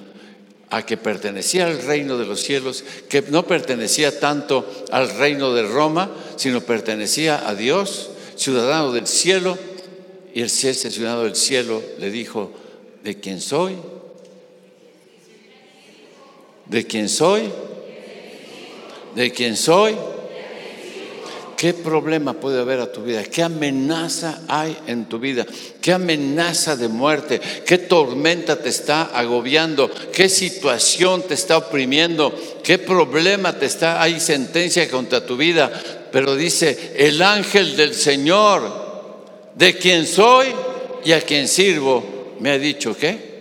[0.70, 5.62] a que pertenecía al reino de los cielos, que no pertenecía tanto al reino de
[5.64, 9.56] Roma, sino pertenecía a Dios, ciudadano del cielo,
[10.34, 12.52] y el ser ciudadano del cielo le dijo,
[13.04, 13.76] ¿de quién soy?
[16.66, 17.50] ¿De quién soy?
[19.16, 19.96] ¿De quién soy?
[21.56, 23.24] ¿Qué problema puede haber a tu vida?
[23.24, 25.46] ¿Qué amenaza hay en tu vida?
[25.80, 27.40] ¿Qué amenaza de muerte?
[27.66, 29.90] ¿Qué tormenta te está agobiando?
[30.12, 32.34] ¿Qué situación te está oprimiendo?
[32.64, 34.02] ¿Qué problema te está?
[34.02, 35.72] Hay sentencia contra tu vida.
[36.12, 38.83] Pero dice, el ángel del Señor
[39.56, 40.48] de quien soy
[41.04, 43.34] y a quien sirvo, me ha dicho que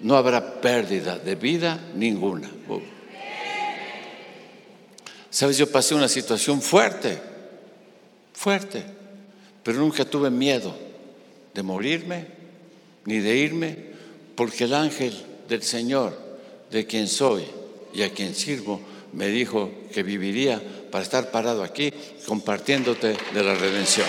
[0.00, 2.50] no habrá pérdida de vida ninguna.
[5.30, 7.18] Sabes, yo pasé una situación fuerte,
[8.32, 8.82] fuerte,
[9.62, 10.74] pero nunca tuve miedo
[11.54, 12.26] de morirme
[13.04, 13.76] ni de irme,
[14.34, 15.14] porque el ángel
[15.48, 16.16] del Señor,
[16.70, 17.44] de quien soy
[17.94, 18.80] y a quien sirvo,
[19.12, 21.92] me dijo que viviría para estar parado aquí
[22.26, 24.06] compartiéndote de la redención.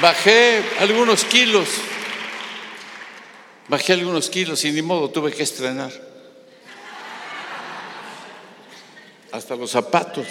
[0.00, 1.68] Bajé algunos kilos.
[3.66, 5.92] Bajé algunos kilos y ni modo tuve que estrenar.
[9.32, 10.26] Hasta los zapatos.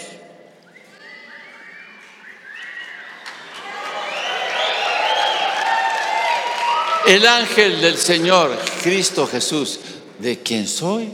[7.05, 9.79] El ángel del Señor, Cristo Jesús,
[10.19, 11.09] de quien soy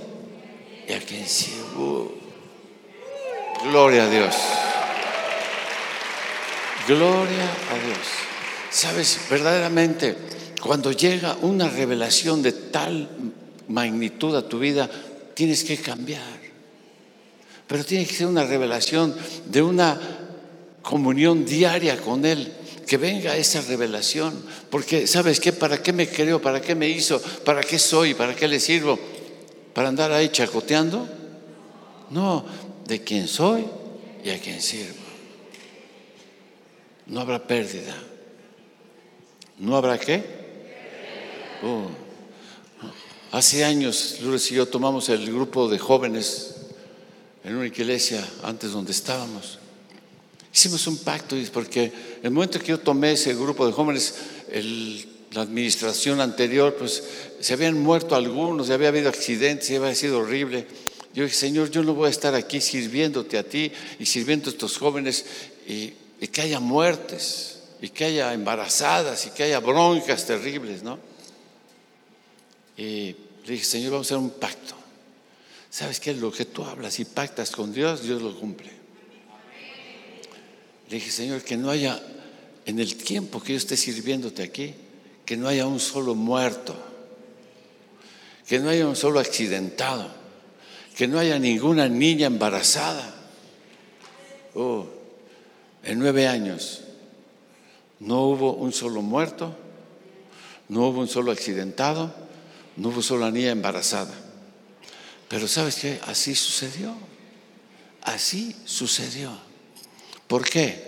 [0.88, 2.14] y a quien sirvo.
[3.64, 4.36] Gloria a Dios.
[6.88, 8.33] Gloria a Dios.
[8.74, 10.16] Sabes, verdaderamente,
[10.60, 13.08] cuando llega una revelación de tal
[13.68, 14.90] magnitud a tu vida,
[15.36, 16.42] tienes que cambiar.
[17.68, 19.16] Pero tiene que ser una revelación
[19.46, 20.02] de una
[20.82, 22.52] comunión diaria con Él.
[22.88, 24.44] Que venga esa revelación.
[24.72, 25.54] Porque, ¿sabes qué?
[25.54, 26.42] ¿Para qué me creó?
[26.42, 27.22] ¿Para qué me hizo?
[27.22, 28.16] ¿Para qué soy?
[28.16, 28.98] ¿Para qué le sirvo?
[29.76, 31.08] ¿Para andar ahí chacoteando?
[32.10, 32.44] No,
[32.88, 33.66] de quién soy
[34.26, 34.98] y a quien sirvo.
[37.06, 37.96] No habrá pérdida.
[39.64, 40.22] ¿No habrá qué?
[41.64, 41.88] Oh.
[43.32, 46.56] Hace años, Lourdes y yo tomamos el grupo de jóvenes
[47.46, 49.60] en una iglesia antes donde estábamos.
[50.54, 54.16] Hicimos un pacto porque el momento que yo tomé ese grupo de jóvenes,
[55.32, 57.02] la administración anterior, pues
[57.40, 60.68] se habían muerto algunos, ya había habido accidentes, había sido horrible.
[61.14, 64.52] Yo dije, Señor, yo no voy a estar aquí sirviéndote a ti y sirviendo a
[64.52, 65.26] estos jóvenes
[65.66, 65.94] y
[66.28, 67.53] que haya muertes
[67.84, 70.98] y que haya embarazadas y que haya broncas terribles, ¿no?
[72.78, 73.14] Y
[73.46, 74.74] le dije, Señor, vamos a hacer un pacto.
[75.70, 76.14] ¿Sabes qué?
[76.14, 78.72] Lo que tú hablas y pactas con Dios, Dios lo cumple.
[80.88, 82.02] Le dije, Señor, que no haya,
[82.66, 84.74] en el tiempo que yo esté sirviéndote aquí,
[85.26, 86.74] que no haya un solo muerto,
[88.48, 90.10] que no haya un solo accidentado,
[90.96, 93.14] que no haya ninguna niña embarazada.
[94.56, 94.88] Oh,
[95.84, 96.84] en nueve años
[98.04, 99.56] no hubo un solo muerto,
[100.68, 102.14] no hubo un solo accidentado,
[102.76, 104.14] no hubo sola niña embarazada.
[105.30, 106.00] Pero ¿sabes qué?
[106.06, 106.94] Así sucedió.
[108.02, 109.32] Así sucedió.
[110.28, 110.84] ¿Por qué?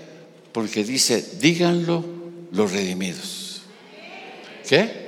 [0.51, 2.03] Porque dice, díganlo
[2.51, 3.61] los redimidos.
[4.67, 5.05] ¿Qué?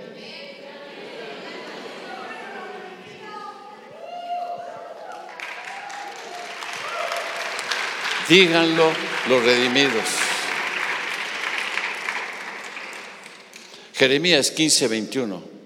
[8.29, 8.91] Díganlo
[9.27, 10.36] los redimidos.
[13.97, 15.57] Jeremías 15, 21.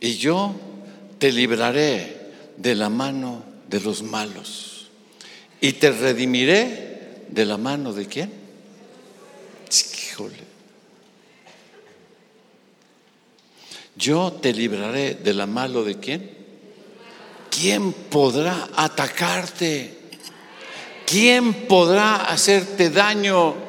[0.00, 0.54] y yo
[1.18, 2.16] te libraré
[2.56, 4.86] de la mano de los malos
[5.60, 8.32] y te redimiré de la mano de quién?
[9.68, 10.36] Híjole.
[13.96, 16.30] Yo te libraré de la mano de quién?
[17.50, 19.98] ¿Quién podrá atacarte?
[21.04, 23.65] ¿Quién podrá hacerte daño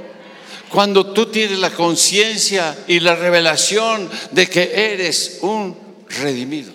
[0.69, 5.77] cuando tú tienes la conciencia y la revelación de que eres un
[6.09, 6.71] redimido.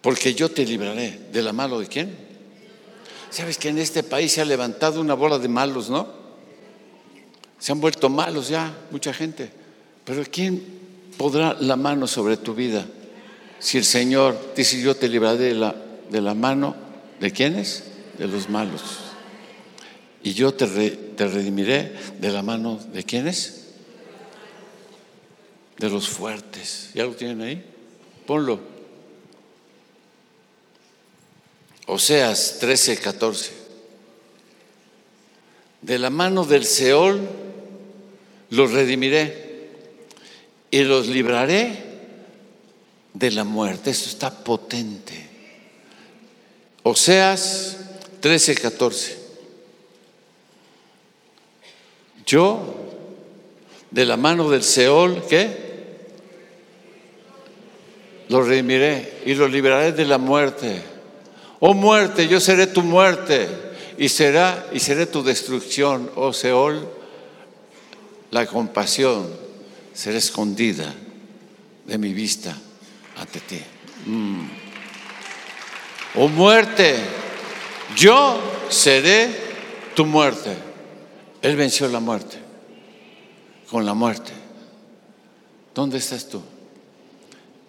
[0.00, 2.16] Porque yo te libraré de la mano de quién?
[3.30, 6.08] Sabes que en este país se ha levantado una bola de malos, ¿no?
[7.58, 9.50] Se han vuelto malos ya, mucha gente.
[10.04, 10.62] Pero ¿quién
[11.16, 12.84] podrá la mano sobre tu vida?
[13.60, 15.74] Si el Señor dice yo te libraré de la,
[16.12, 16.76] de la mano
[17.18, 17.84] de quiénes?
[18.18, 19.12] De los malos
[20.22, 23.66] y yo te, redimiré de la mano de quienes?
[25.78, 26.90] De los fuertes.
[26.94, 27.64] ¿Ya lo tienen ahí?
[28.24, 28.60] Ponlo.
[31.86, 33.52] Oseas 13, 14.
[35.80, 37.20] De la mano del Seol
[38.50, 39.70] los redimiré
[40.70, 41.84] y los libraré
[43.12, 43.90] de la muerte.
[43.90, 45.31] Esto está potente.
[46.82, 47.76] Oseas
[48.20, 49.18] 13, 14.
[52.26, 52.74] Yo,
[53.90, 55.72] de la mano del Seol, ¿qué?
[58.28, 60.82] Lo redimiré y lo liberaré de la muerte.
[61.60, 63.48] Oh muerte, yo seré tu muerte
[63.98, 66.10] y será y seré tu destrucción.
[66.16, 66.88] Oh Seol,
[68.30, 69.28] la compasión
[69.92, 70.92] será escondida
[71.86, 72.56] de mi vista
[73.16, 73.60] ante ti.
[74.06, 74.61] Mm.
[76.14, 76.96] Oh muerte,
[77.96, 78.38] yo
[78.68, 79.30] seré
[79.94, 80.54] tu muerte.
[81.40, 82.36] Él venció la muerte,
[83.70, 84.32] con la muerte.
[85.74, 86.42] ¿Dónde estás tú?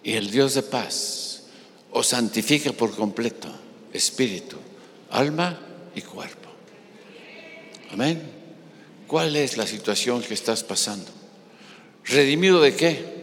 [0.02, 1.44] Y el Dios de paz
[1.90, 3.48] os santifica por completo,
[3.92, 4.56] espíritu,
[5.10, 5.58] alma
[5.94, 6.50] y cuerpo.
[7.92, 8.22] Amén.
[9.06, 11.10] ¿Cuál es la situación que estás pasando?
[12.04, 13.13] ¿Redimido de qué?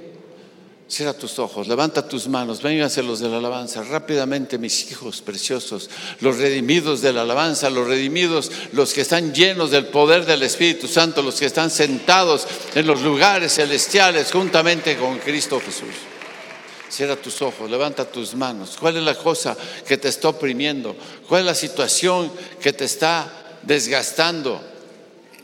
[0.91, 5.89] Cierra tus ojos, levanta tus manos, vénganse los de la alabanza, rápidamente mis hijos preciosos,
[6.19, 10.89] los redimidos de la alabanza, los redimidos, los que están llenos del poder del Espíritu
[10.89, 15.95] Santo, los que están sentados en los lugares celestiales juntamente con Cristo Jesús.
[16.89, 18.75] Cierra tus ojos, levanta tus manos.
[18.77, 19.55] ¿Cuál es la cosa
[19.87, 20.93] que te está oprimiendo?
[21.25, 22.29] ¿Cuál es la situación
[22.61, 23.31] que te está
[23.61, 24.61] desgastando?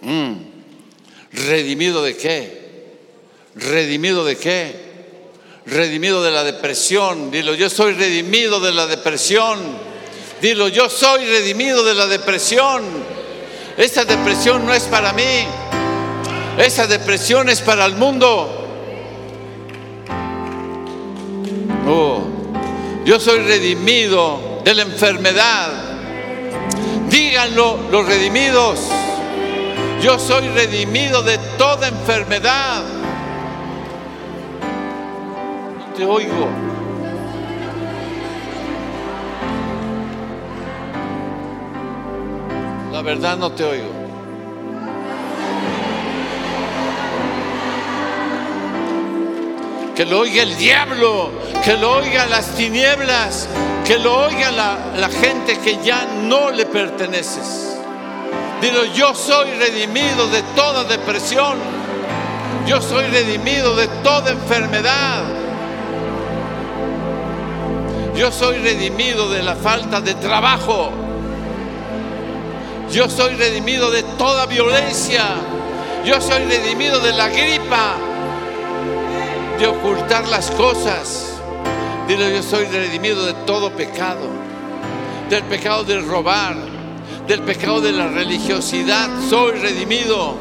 [0.01, 0.33] Mm.
[1.31, 2.97] ¿Redimido de qué?
[3.55, 4.86] ¿Redimido de qué?
[5.67, 7.29] Redimido de la depresión.
[7.29, 9.59] Dilo, yo soy redimido de la depresión.
[10.41, 12.83] Dilo, yo soy redimido de la depresión.
[13.77, 15.45] Esa depresión no es para mí.
[16.57, 18.65] Esa depresión es para el mundo.
[21.87, 22.23] Oh,
[23.05, 25.69] yo soy redimido de la enfermedad.
[27.09, 28.79] Díganlo los redimidos.
[30.01, 32.83] Yo soy redimido de toda enfermedad.
[35.97, 36.47] Te oigo.
[42.91, 43.89] La verdad no te oigo.
[49.95, 51.31] Que lo oiga el diablo,
[51.65, 53.49] que lo oigan las tinieblas,
[53.83, 57.75] que lo oiga la, la gente que ya no le perteneces.
[58.61, 61.57] Dilo, yo soy redimido de toda depresión.
[62.67, 65.46] Yo soy redimido de toda enfermedad.
[68.17, 70.89] Yo soy redimido de la falta de trabajo.
[72.91, 75.23] Yo soy redimido de toda violencia.
[76.03, 77.93] Yo soy redimido de la gripa,
[79.59, 81.33] de ocultar las cosas.
[82.07, 84.25] Dile, yo soy redimido de todo pecado.
[85.29, 86.55] Del pecado del robar,
[87.27, 89.09] del pecado de la religiosidad.
[89.29, 90.37] Soy redimido.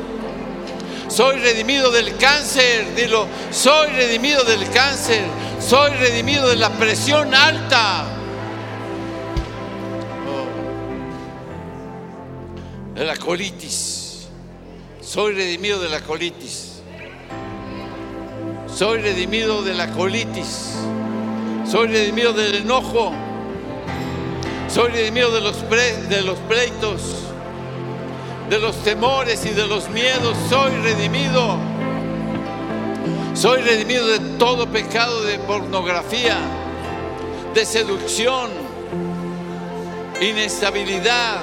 [1.09, 2.95] Soy redimido del cáncer.
[2.95, 5.25] Dilo, soy redimido del cáncer.
[5.61, 8.17] Soy redimido de la presión alta.
[12.97, 14.27] de la colitis.
[15.03, 16.81] Soy redimido de la colitis.
[18.75, 20.73] Soy redimido de la colitis.
[21.71, 23.13] Soy redimido del enojo.
[24.69, 25.57] Soy redimido de los,
[26.09, 27.03] de los pleitos,
[28.49, 30.35] de los temores y de los miedos.
[30.49, 31.59] Soy redimido.
[33.37, 36.39] Soy redimido de todo pecado de pornografía,
[37.55, 38.49] de seducción,
[40.23, 41.43] inestabilidad,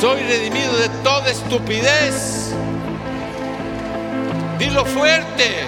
[0.00, 2.52] soy redimido de toda estupidez.
[4.58, 5.64] Dilo fuerte.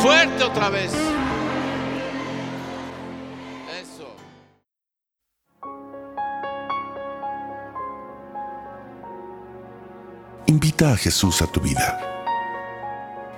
[0.00, 0.92] Fuerte otra vez.
[3.80, 4.14] Eso.
[10.46, 12.15] Invita a Jesús a tu vida.